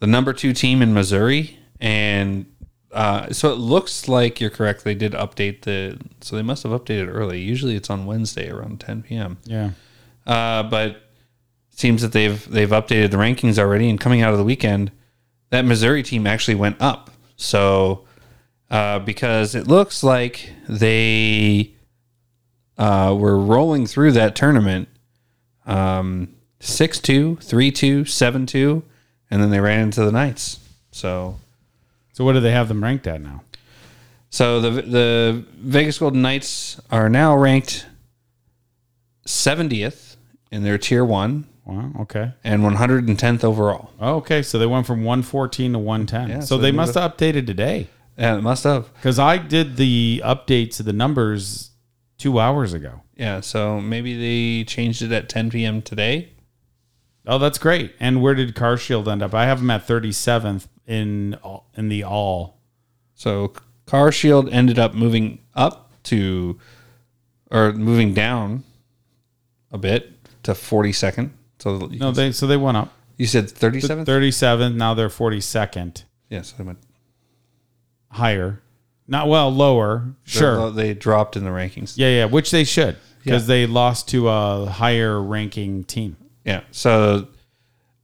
[0.00, 2.46] the number two team in Missouri, and
[2.92, 4.84] uh, so it looks like you're correct.
[4.84, 7.40] They did update the, so they must have updated early.
[7.40, 9.38] Usually it's on Wednesday around 10 p.m.
[9.44, 9.70] yeah.
[10.24, 11.02] Uh, but it
[11.70, 14.92] seems that they've they've updated the rankings already, and coming out of the weekend,
[15.50, 17.10] that Missouri team actually went up.
[17.34, 18.04] So
[18.70, 21.74] uh, because it looks like they
[22.78, 24.88] uh, were rolling through that tournament,
[25.66, 28.84] um, six two, three two, seven two,
[29.28, 30.60] and then they ran into the Knights.
[30.92, 31.40] So
[32.12, 33.42] So what do they have them ranked at now?
[34.30, 37.86] so the the Vegas Golden Knights are now ranked
[39.26, 40.16] seventieth
[40.50, 41.92] in their tier one Wow.
[42.00, 42.32] Okay.
[42.42, 43.90] and 110th overall.
[44.00, 44.42] Oh, okay.
[44.42, 46.28] So they went from 114 to 110.
[46.28, 47.86] Yeah, so, so they they must have updated today
[48.18, 48.92] Yeah, it must have.
[48.94, 51.70] because I did the update to the numbers
[52.18, 53.02] two hours ago.
[53.16, 55.82] Yeah, so maybe they changed it at 10 p.m.
[55.82, 56.32] today.
[57.26, 57.94] Oh, that's great.
[58.00, 59.32] And where did Car Shield end up?
[59.32, 61.36] I have them at 37th in
[61.76, 62.58] in the all.
[63.14, 63.52] So
[63.86, 66.58] Car Shield ended up moving up to,
[67.50, 68.64] or moving down
[69.70, 70.12] a bit
[70.44, 71.30] to 42nd.
[71.58, 72.92] So No, they so they went up.
[73.16, 74.04] you said 37th?
[74.06, 74.74] 37th.
[74.74, 76.04] Now they're 42nd.
[76.28, 76.78] Yes, they went.
[78.10, 78.60] Higher.
[79.06, 80.14] Not well, lower.
[80.24, 80.70] Sure.
[80.70, 81.94] They dropped in the rankings.
[81.96, 82.24] Yeah, yeah.
[82.26, 83.46] Which they should because Yeah.
[83.54, 86.16] they lost to a higher ranking team.
[86.44, 86.62] Yeah.
[86.70, 87.28] So,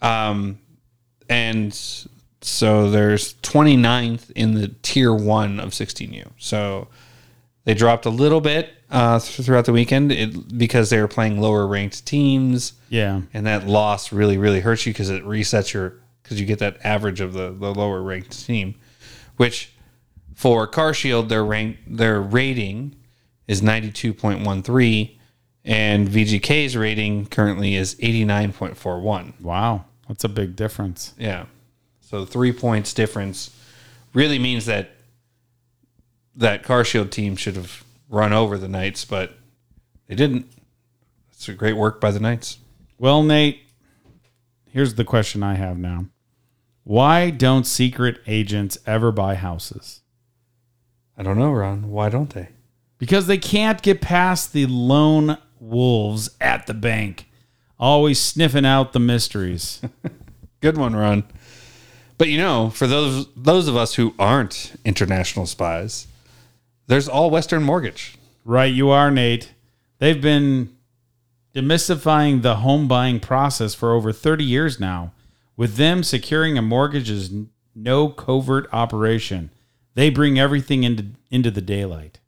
[0.03, 0.59] um,
[1.29, 1.73] and
[2.40, 6.31] so there's 29th in the tier one of 16U.
[6.38, 6.88] So
[7.64, 11.66] they dropped a little bit uh, throughout the weekend it, because they were playing lower
[11.66, 13.22] ranked teams, Yeah.
[13.35, 16.77] and that loss really, really hurts you because it resets your because you get that
[16.85, 18.74] average of the, the lower ranked team,
[19.37, 19.72] which
[20.35, 22.94] for Car Shield their rank their rating
[23.46, 25.16] is 92.13
[25.64, 29.40] and VGK's rating currently is 89.41.
[29.40, 29.85] Wow.
[30.07, 31.14] That's a big difference.
[31.18, 31.46] Yeah.
[32.09, 33.51] So 3 points difference
[34.14, 34.92] really means that
[36.35, 39.35] that Car Shield team should have run over the Knights, but
[40.07, 40.47] they didn't.
[41.33, 42.61] It's a great work by the Knights.
[42.99, 43.61] Well, Nate,
[44.71, 46.07] here's the question I have now.
[46.83, 50.01] Why don't secret agents ever buy houses?
[51.14, 51.90] I don't know, Ron.
[51.90, 52.49] Why don't they?
[52.97, 57.29] Because they can't get past the lone wolves at the bank,
[57.79, 59.83] always sniffing out the mysteries.
[60.62, 61.25] Good one, Ron.
[62.18, 66.09] But you know, for those those of us who aren't international spies,
[66.88, 68.16] there's all Western Mortgage.
[68.44, 69.52] right, you are, Nate.
[69.98, 70.76] They've been
[71.54, 75.12] demystifying the home buying process for over 30 years now.
[75.57, 77.31] With them, securing a mortgage is
[77.74, 79.50] no covert operation.
[79.94, 82.20] They bring everything into, into the daylight.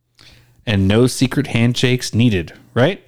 [0.67, 3.03] And no secret handshakes needed, right?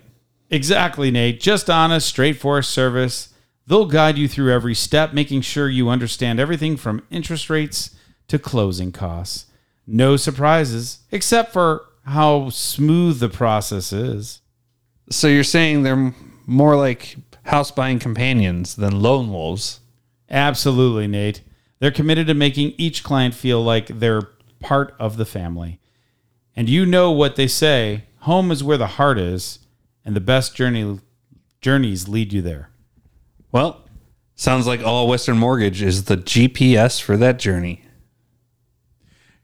[0.49, 1.41] Exactly, Nate.
[1.41, 3.32] Just honest, straightforward service.
[3.67, 7.95] They'll guide you through every step, making sure you understand everything from interest rates
[8.29, 9.47] to closing costs.
[9.87, 14.41] No surprises, except for how smooth the process is.
[15.11, 16.15] So you're saying they're
[16.47, 19.81] more like house buying companions than lone wolves.
[20.31, 21.43] Absolutely, Nate.
[21.79, 24.29] They're committed to making each client feel like they're
[24.61, 25.81] part of the family.
[26.55, 29.59] And you know what they say home is where the heart is,
[30.05, 31.01] and the best journey
[31.61, 32.71] journeys lead you there.
[33.53, 33.87] Well,
[34.35, 37.85] sounds like all Western Mortgage is the GPS for that journey.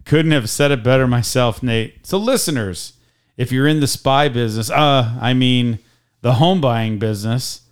[0.07, 2.07] Couldn't have said it better myself, Nate.
[2.07, 2.95] So, listeners,
[3.37, 5.79] if you're in the spy business, uh, I mean
[6.23, 7.63] the home buying business,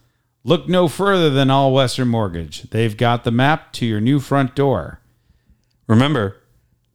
[0.45, 2.65] look no further than All Western Mortgage.
[2.71, 5.01] They've got the map to your new front door.
[5.87, 6.37] Remember,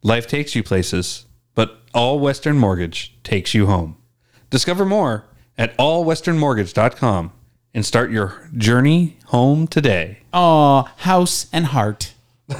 [0.03, 1.25] life takes you places,
[1.55, 3.97] but all Western Mortgage takes you home.
[4.51, 5.25] Discover more
[5.57, 7.33] at allwesternmortgage.com
[7.73, 10.19] and start your journey home today.
[10.33, 12.13] Oh, house and heart.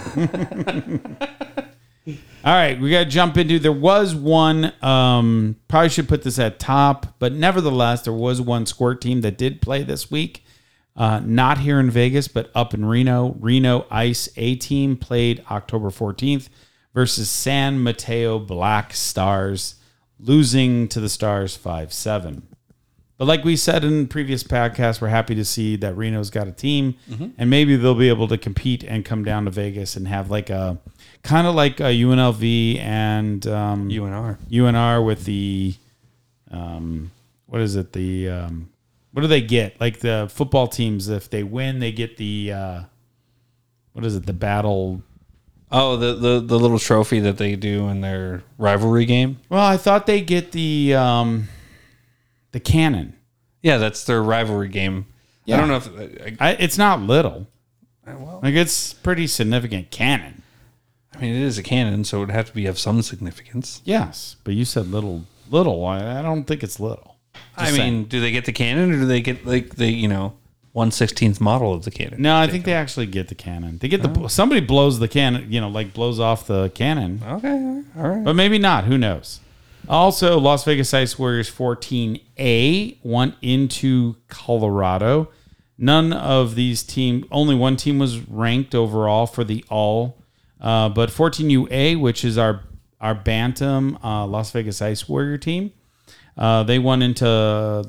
[2.43, 3.59] All right, we got to jump into.
[3.59, 4.74] There was one.
[4.82, 9.38] Um, probably should put this at top, but nevertheless, there was one squirt team that
[9.38, 10.43] did play this week.
[10.95, 13.36] Uh, not here in Vegas, but up in Reno.
[13.39, 16.49] Reno Ice A team played October 14th
[16.93, 19.76] versus San Mateo Black Stars,
[20.20, 22.47] losing to the Stars 5 7.
[23.22, 26.51] But like we said in previous podcasts, we're happy to see that Reno's got a
[26.51, 26.95] team,
[27.38, 30.49] and maybe they'll be able to compete and come down to Vegas and have like
[30.49, 30.80] a
[31.22, 34.39] kind of like a UNLV and um, UNR.
[34.49, 35.76] UNR with the
[36.49, 37.11] um,
[37.45, 37.93] what is it?
[37.93, 38.72] The um,
[39.11, 39.80] what do they get?
[39.80, 42.82] Like the football teams, if they win, they get the uh,
[43.93, 44.26] what is it?
[44.26, 45.03] The battle.
[45.72, 49.38] Oh, the, the the little trophy that they do in their rivalry game.
[49.47, 51.49] Well, I thought they get the um,
[52.52, 53.16] the cannon.
[53.62, 55.06] Yeah, that's their rivalry game.
[55.45, 55.58] Yeah.
[55.58, 57.47] I don't know if I, I, it's not little.
[58.08, 60.41] Uh, well, Like it's pretty significant cannon.
[61.14, 63.82] I mean it is a cannon, so it would have to be of some significance.
[63.84, 65.26] Yes, but you said little.
[65.49, 65.86] Little.
[65.86, 67.18] I, I don't think it's little.
[67.58, 68.04] I Just mean, saying.
[68.06, 70.34] do they get the cannon or do they get like the you know
[70.72, 72.22] one sixteenth model of the cannon?
[72.22, 73.78] No, I think they actually get the cannon.
[73.80, 74.28] They get the oh.
[74.28, 75.52] somebody blows the cannon.
[75.52, 77.22] You know, like blows off the cannon.
[77.26, 78.24] Okay, all right.
[78.24, 78.86] but maybe not.
[78.86, 79.41] Who knows?
[79.90, 85.30] Also, Las Vegas Ice Warriors 14A went into Colorado.
[85.78, 90.22] None of these teams, only one team was ranked overall for the all.
[90.60, 92.62] Uh, but 14UA, which is our
[93.00, 95.72] our Bantam uh, Las Vegas Ice Warrior team,
[96.38, 97.26] uh, they won into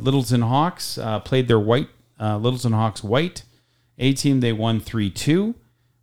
[0.01, 1.89] Littleton Hawks, uh, played their white
[2.19, 3.43] uh, Littleton Hawks white
[3.99, 4.41] A team.
[4.41, 5.55] They won 3 2.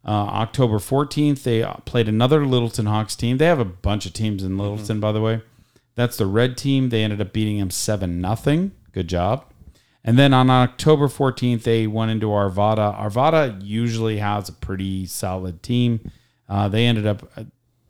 [0.05, 3.37] Uh, October 14th, they played another Littleton Hawks team.
[3.37, 5.41] They have a bunch of teams in Littleton, by the way.
[5.99, 6.89] That's the red team.
[6.89, 8.71] They ended up beating them 7 nothing.
[8.93, 9.43] Good job.
[10.01, 12.97] And then on October 14th, they went into Arvada.
[12.97, 16.09] Arvada usually has a pretty solid team.
[16.47, 17.43] Uh, they ended up, uh,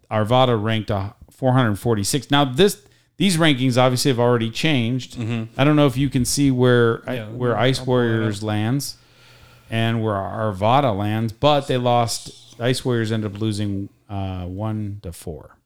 [0.09, 2.31] Arvada ranked uh, 446.
[2.31, 2.81] Now, this
[3.17, 5.17] these rankings obviously have already changed.
[5.55, 8.97] I don't know if you can see where I- where Ice Warriors lands
[9.69, 12.59] and where Arvada lands, but they lost.
[12.59, 15.57] Ice Warriors ended up losing uh, one to four.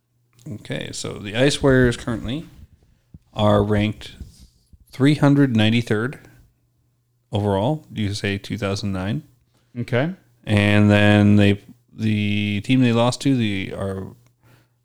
[0.49, 2.45] Okay, so the Ice Warriors currently
[3.33, 4.15] are ranked
[4.91, 6.19] 393rd
[7.31, 9.23] overall, USA 2009.
[9.79, 10.13] Okay.
[10.43, 14.07] And then they the team they lost to, the Ar,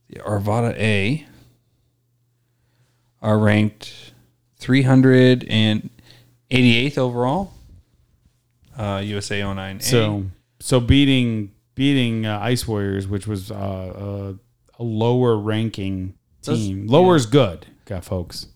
[0.08, 1.26] the Arvada A,
[3.20, 4.12] are ranked
[4.60, 7.52] 388th overall.
[8.76, 9.82] Uh, USA 09A.
[9.82, 10.26] So
[10.60, 14.34] so beating beating uh, Ice Warriors, which was uh, uh,
[14.78, 16.86] a lower ranking team.
[16.86, 18.46] Lower is good, got folks.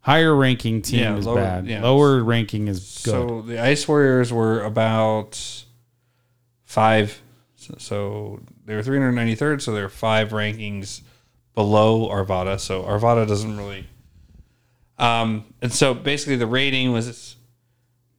[0.00, 1.66] Higher ranking team Yeah, is lower- bad.
[1.66, 1.82] yeah.
[1.82, 3.10] Lower ranking is good.
[3.10, 5.38] So the Ice Warriors were about
[6.64, 7.20] five.
[7.56, 11.02] So, so they were 393rd, so they're five rankings
[11.54, 12.58] below Arvada.
[12.58, 13.86] So Arvada doesn't really.
[14.98, 17.36] Um, and so basically the rating was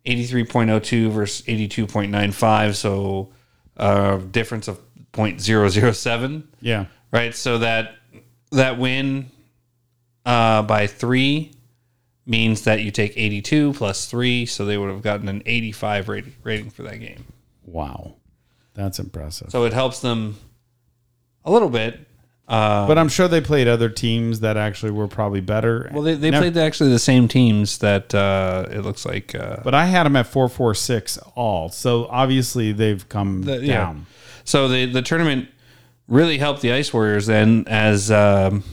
[0.05, 2.75] 83.02 versus 82.95.
[2.75, 3.29] So
[3.77, 4.79] uh, difference of
[5.13, 6.85] 0.007 yeah.
[7.11, 7.33] Right?
[7.35, 7.95] So that
[8.51, 9.31] that win
[10.25, 11.51] uh, by three
[12.25, 16.33] means that you take 82 plus three, so they would have gotten an 85 rating,
[16.43, 17.25] rating for that game.
[17.65, 18.15] Wow.
[18.73, 19.49] That's impressive.
[19.51, 20.37] So it helps them
[21.43, 22.07] a little bit.
[22.47, 25.89] Uh, but I'm sure they played other teams that actually were probably better.
[25.93, 29.33] well, they, they Never- played actually the same teams that uh, it looks like.
[29.33, 31.69] Uh, but I had them at 446 all.
[31.69, 33.77] So obviously they've come The- yeah.
[33.77, 34.05] down.
[34.43, 35.47] So the the tournament
[36.11, 38.63] really helped the Ice Warriors then as um,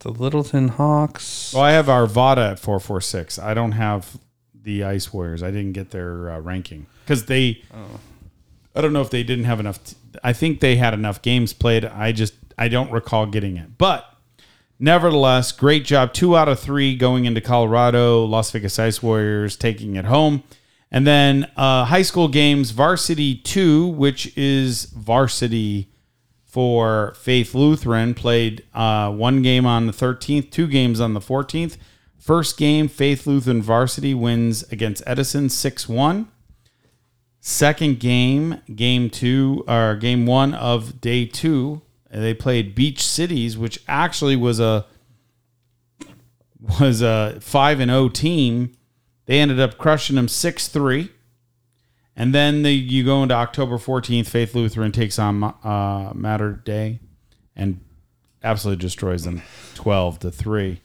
[0.00, 1.52] the Littleton Hawks.
[1.54, 3.38] Well, I have Arvada at 446.
[3.38, 4.18] I don't have
[4.54, 5.42] the Ice Warriors.
[5.42, 7.62] I didn't get their uh, ranking because they.
[8.76, 9.82] I don't know if they didn't have enough.
[9.82, 11.84] T- I think they had enough games played.
[11.84, 14.04] I just I don't recall getting it, but
[14.78, 16.12] nevertheless, great job.
[16.12, 18.24] Two out of three going into Colorado.
[18.24, 20.42] Las Vegas Ice Warriors taking it home,
[20.90, 22.72] and then uh, high school games.
[22.72, 25.88] Varsity two, which is varsity
[26.54, 31.76] for Faith Lutheran played uh, one game on the 13th, two games on the 14th.
[32.16, 36.28] First game, Faith Lutheran varsity wins against Edison 6 1.
[37.40, 43.80] Second game, game two, or game one of day two, they played Beach Cities, which
[43.88, 44.86] actually was a
[46.78, 48.76] was a five and O team.
[49.26, 51.10] They ended up crushing them six three.
[52.16, 57.00] And then the, you go into October 14th, Faith Lutheran takes on uh, Mater Dei
[57.56, 57.80] and
[58.42, 59.42] absolutely destroys them
[59.74, 60.80] 12 to 3.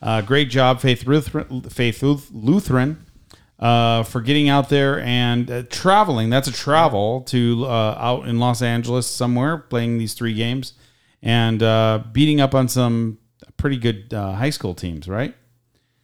[0.00, 1.62] Uh, great job, Faith Lutheran.
[1.62, 2.02] Faith
[2.32, 3.04] Lutheran.
[3.60, 6.30] uh, for getting out there and uh, traveling.
[6.30, 10.72] That's a travel to uh, out in Los Angeles somewhere, playing these three games
[11.22, 13.18] and uh, beating up on some
[13.56, 15.36] pretty good uh, high school teams, right?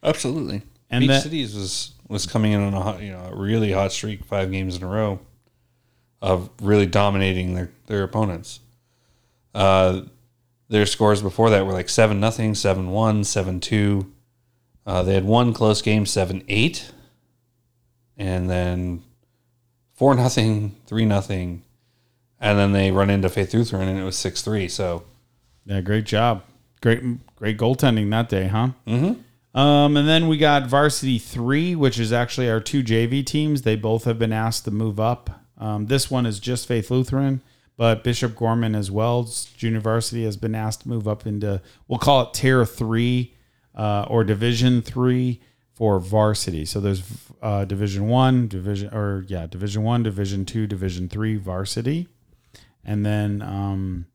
[0.01, 0.61] Absolutely.
[0.89, 3.71] And Beach that- Cities was was coming in on a hot, you know a really
[3.71, 5.19] hot streak, five games in a row,
[6.21, 8.59] of really dominating their their opponents.
[9.55, 10.01] Uh,
[10.67, 14.11] their scores before that were like seven nothing, seven one, seven two.
[14.85, 16.91] Uh, they had one close game, seven eight,
[18.17, 19.03] and then
[19.93, 21.63] four nothing, three nothing,
[22.39, 24.67] and then they run into Faith Lutheran and it was six three.
[24.67, 25.03] So
[25.65, 26.43] Yeah, great job.
[26.81, 27.03] Great,
[27.35, 28.69] great goaltending that day, huh?
[28.87, 29.21] Mm-hmm.
[29.53, 33.63] Um, and then we got Varsity Three, which is actually our two JV teams.
[33.63, 35.29] They both have been asked to move up.
[35.57, 37.41] Um, this one is just Faith Lutheran,
[37.75, 39.27] but Bishop Gorman as well,
[39.57, 43.35] junior varsity, has been asked to move up into we'll call it Tier Three
[43.75, 45.41] uh, or Division Three
[45.73, 46.65] for varsity.
[46.65, 47.03] So there's
[47.41, 52.07] uh, Division One, Division or yeah, Division One, Division Two, Division Three varsity,
[52.83, 53.41] and then.
[53.41, 54.05] Um,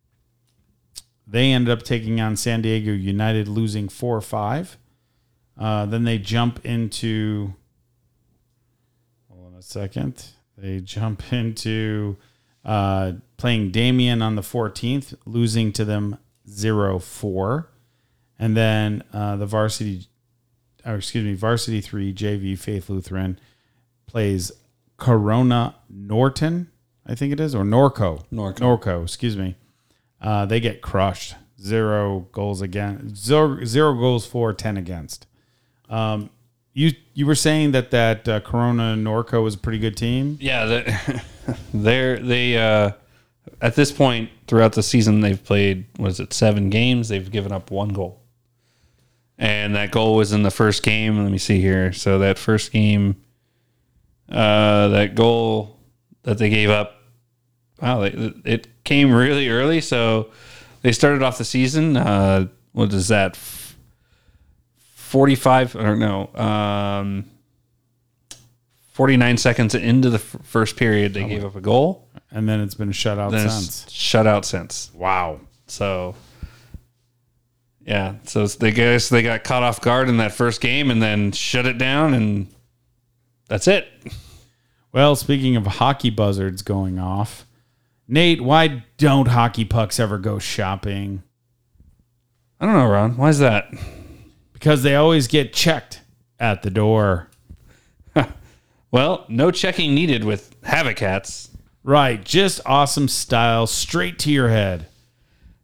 [1.27, 4.77] they ended up taking on San Diego United, losing 4 5.
[5.59, 7.55] Uh, then they jump into.
[9.31, 10.27] Hold on a second.
[10.57, 12.17] They jump into
[12.65, 17.69] uh, playing Damien on the 14th, losing to them 0 4.
[18.39, 20.09] And then uh, the varsity,
[20.85, 23.39] or excuse me, varsity 3, JV Faith Lutheran,
[24.07, 24.51] plays
[24.97, 26.71] Corona Norton,
[27.07, 28.25] I think it is, or Norco.
[28.33, 28.59] Norco.
[28.59, 29.57] Norco, excuse me.
[30.21, 31.35] Uh, they get crushed.
[31.61, 33.15] Zero goals again.
[33.15, 35.27] Zero, zero goals for, 10 against.
[35.95, 36.31] Um,
[36.73, 40.39] you you were saying that that uh, Corona Norco was a pretty good team.
[40.41, 41.21] Yeah, they-
[42.19, 42.93] they uh,
[43.61, 47.09] at this point throughout the season they've played was it seven games?
[47.09, 48.21] They've given up one goal,
[49.39, 51.23] and that goal was in the first game.
[51.23, 51.93] Let me see here.
[51.93, 53.17] So that first game,
[54.29, 55.79] uh, that goal
[56.23, 56.97] that they gave up,
[57.81, 58.09] wow, they,
[58.45, 59.81] it came really early.
[59.81, 60.31] So
[60.83, 61.97] they started off the season.
[61.97, 63.37] Uh, what is that?
[65.15, 66.27] Forty-five or no?
[66.35, 67.27] Um,
[68.95, 72.09] 49 seconds into the f- first period, they gave up a goal.
[72.33, 73.89] And then it's been shut out Then since.
[73.93, 74.91] shut out since.
[74.93, 75.39] Wow.
[75.69, 76.17] So,
[77.87, 78.17] yeah.
[78.25, 81.65] So they guess they got caught off guard in that first game and then shut
[81.65, 82.49] it down, and
[83.49, 83.87] that's it.
[84.91, 87.47] Well, speaking of hockey buzzards going off,
[88.09, 91.23] Nate, why don't hockey pucks ever go shopping?
[92.61, 93.17] I don't know, Ron.
[93.17, 93.69] Why is that?
[94.65, 96.01] Because they always get checked
[96.41, 97.29] at the door.
[98.91, 101.51] Well, no checking needed with Havoc hats.
[101.83, 102.25] Right.
[102.25, 104.87] Just awesome style, straight to your head.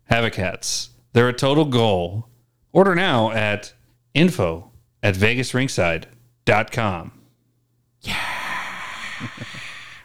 [0.06, 0.90] Havoc hats.
[1.12, 2.26] They're a total goal.
[2.72, 3.72] Order now at
[4.14, 7.12] info at vegasrinkside.com.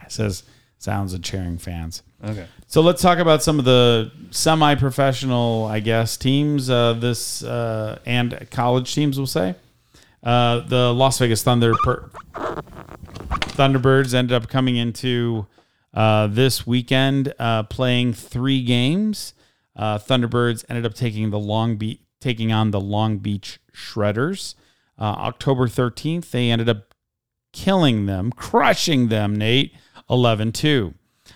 [0.08, 0.43] says
[0.86, 2.04] sounds of cheering fans.
[2.24, 2.48] Okay.
[2.68, 6.70] So let's talk about some of the semi-professional, I guess, teams.
[6.70, 9.56] Uh, this uh, and college teams, we'll say.
[10.24, 12.10] Uh, the Las Vegas Thunder per-
[13.58, 15.48] Thunderbirds ended up coming into
[15.94, 19.34] uh, this weekend uh, playing three games.
[19.76, 24.56] Uh, Thunderbirds ended up taking the Long Beach, taking on the Long Beach Shredders.
[24.98, 26.94] Uh, October thirteenth, they ended up
[27.54, 29.36] killing them, crushing them.
[29.36, 29.74] Nate,
[30.10, 30.93] 11-2.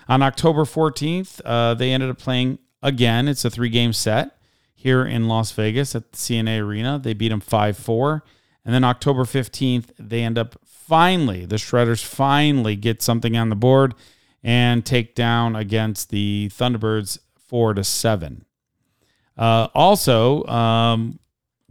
[0.08, 3.28] On October 14th, uh, they ended up playing again.
[3.28, 4.36] It's a three game set
[4.74, 6.98] here in Las Vegas at the CNA Arena.
[6.98, 8.24] They beat them 5 4.
[8.64, 13.56] And then October 15th, they end up finally, the Shredders finally get something on the
[13.56, 13.94] board
[14.42, 18.44] and take down against the Thunderbirds 4 to 7.
[19.36, 21.18] Uh, also, um,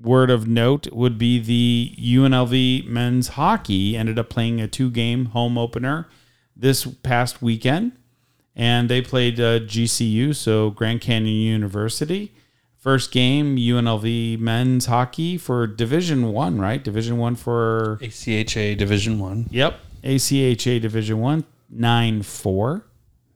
[0.01, 5.27] word of note would be the UNLV men's hockey ended up playing a two game
[5.27, 6.07] home opener
[6.59, 7.93] this past weekend
[8.59, 12.33] and they played uh, GCU, so Grand Canyon University.
[12.77, 16.83] First game, UNLV men's hockey for Division One, right?
[16.83, 19.47] Division One for ACHA Division One.
[19.49, 22.85] yep, ACHA Division One, nine four,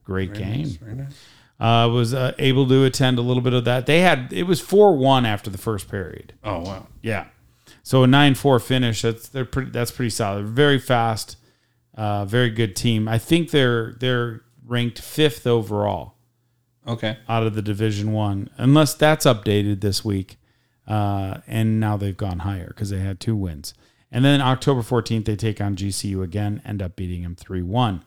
[0.04, 0.66] great game.
[0.66, 1.14] Very nice.
[1.60, 3.86] Uh, was uh, able to attend a little bit of that.
[3.86, 6.34] They had it was four one after the first period.
[6.42, 6.86] Oh wow.
[7.00, 7.26] Yeah.
[7.82, 9.02] So a nine four finish.
[9.02, 9.70] That's they're pretty.
[9.70, 10.46] That's pretty solid.
[10.46, 11.36] Very fast.
[11.96, 13.06] Uh, very good team.
[13.08, 16.14] I think they're they're ranked fifth overall
[16.86, 17.16] Okay.
[17.28, 20.36] out of the Division One, unless that's updated this week.
[20.86, 23.72] Uh, and now they've gone higher because they had two wins.
[24.12, 28.02] And then October fourteenth, they take on GCU again, end up beating them three one.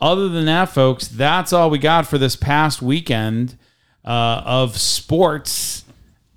[0.00, 3.56] Other than that, folks, that's all we got for this past weekend
[4.04, 5.84] uh, of sports,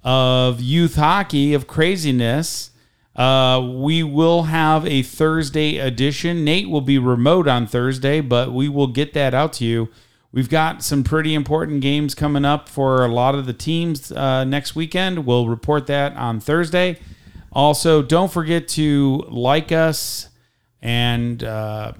[0.03, 2.69] of youth hockey, of craziness.
[3.15, 6.43] Uh, we will have a Thursday edition.
[6.43, 9.89] Nate will be remote on Thursday, but we will get that out to you.
[10.31, 14.43] We've got some pretty important games coming up for a lot of the teams uh,
[14.43, 15.25] next weekend.
[15.25, 16.99] We'll report that on Thursday.
[17.53, 20.27] Also, don't forget to like us
[20.81, 21.93] and uh,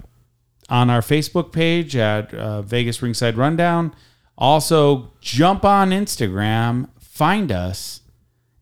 [0.68, 3.94] on our Facebook page at uh, Vegas Rinkside Rundown.
[4.36, 8.02] Also, jump on Instagram, find us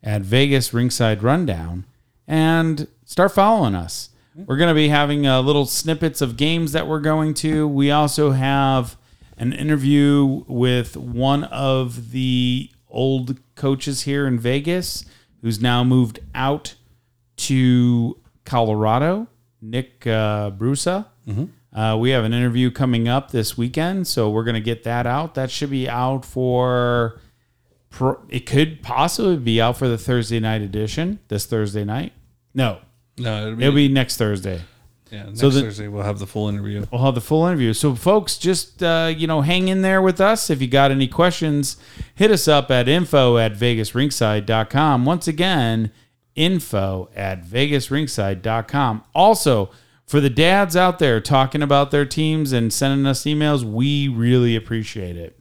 [0.01, 1.85] at Vegas Rinkside Rundown,
[2.27, 4.09] and start following us.
[4.35, 7.67] We're going to be having uh, little snippets of games that we're going to.
[7.67, 8.97] We also have
[9.37, 15.05] an interview with one of the old coaches here in Vegas
[15.41, 16.75] who's now moved out
[17.37, 19.27] to Colorado,
[19.61, 21.05] Nick uh, Brusa.
[21.73, 25.05] Uh, we have an interview coming up this weekend, so we're going to get that
[25.05, 25.35] out.
[25.35, 27.19] That should be out for.
[28.29, 32.13] It could possibly be out for the Thursday night edition this Thursday night.
[32.53, 32.79] No,
[33.17, 34.61] No, it'll be, it'll be next Thursday.
[35.11, 36.85] yeah, next so the- Thursday we'll have the full interview.
[36.91, 37.73] We'll have the full interview.
[37.73, 40.49] So, folks, just uh, you know, hang in there with us.
[40.49, 41.77] If you got any questions,
[42.15, 45.05] hit us up at info at vegasrinkside.com.
[45.05, 45.91] Once again,
[46.35, 49.03] info at vegasrinkside.com.
[49.13, 49.69] Also,
[50.05, 54.55] for the dads out there talking about their teams and sending us emails, we really
[54.55, 55.39] appreciate it.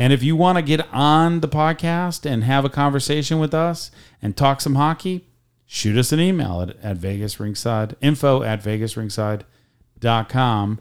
[0.00, 3.90] And if you want to get on the podcast and have a conversation with us
[4.22, 5.26] and talk some hockey,
[5.66, 10.80] shoot us an email at, at Vegas Rinkside, info at vegasrinkside.com.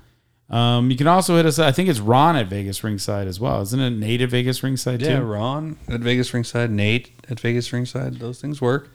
[0.50, 3.62] Um, you can also hit us, I think it's Ron at Vegas Rinkside as well.
[3.62, 5.14] Isn't it Nate at Vegas Rinkside Yeah, too?
[5.16, 8.20] Yeah, Ron at Vegas Rinkside, Nate at Vegas Rinkside.
[8.20, 8.90] Those things work.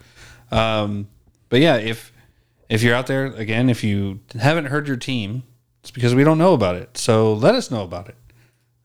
[0.49, 1.07] Um,
[1.49, 2.11] but yeah, if
[2.67, 5.43] if you're out there again, if you haven't heard your team,
[5.81, 6.97] it's because we don't know about it.
[6.97, 8.15] So let us know about it.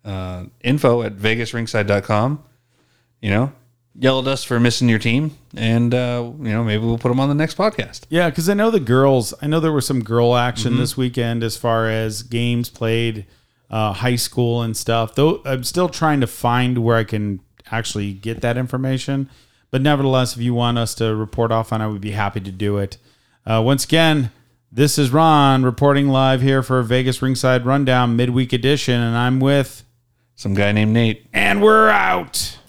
[0.04, 2.42] Uh, info at vegasrinkside.com.
[3.20, 3.52] You know,
[3.94, 7.20] yell at us for missing your team, and uh, you know maybe we'll put them
[7.20, 8.02] on the next podcast.
[8.08, 9.34] Yeah, because I know the girls.
[9.42, 13.26] I know there was some girl action this weekend as far as games played,
[13.70, 15.14] uh, high school and stuff.
[15.14, 17.40] Though I'm still trying to find where I can
[17.70, 19.28] actually get that information.
[19.70, 22.50] But nevertheless, if you want us to report off on it, we'd be happy to
[22.50, 22.96] do it.
[23.46, 24.32] Uh, once again,
[24.72, 29.84] this is Ron reporting live here for Vegas Rinkside Rundown Midweek Edition, and I'm with,
[30.40, 31.26] Some guy named Nate.
[31.34, 32.59] and we're out.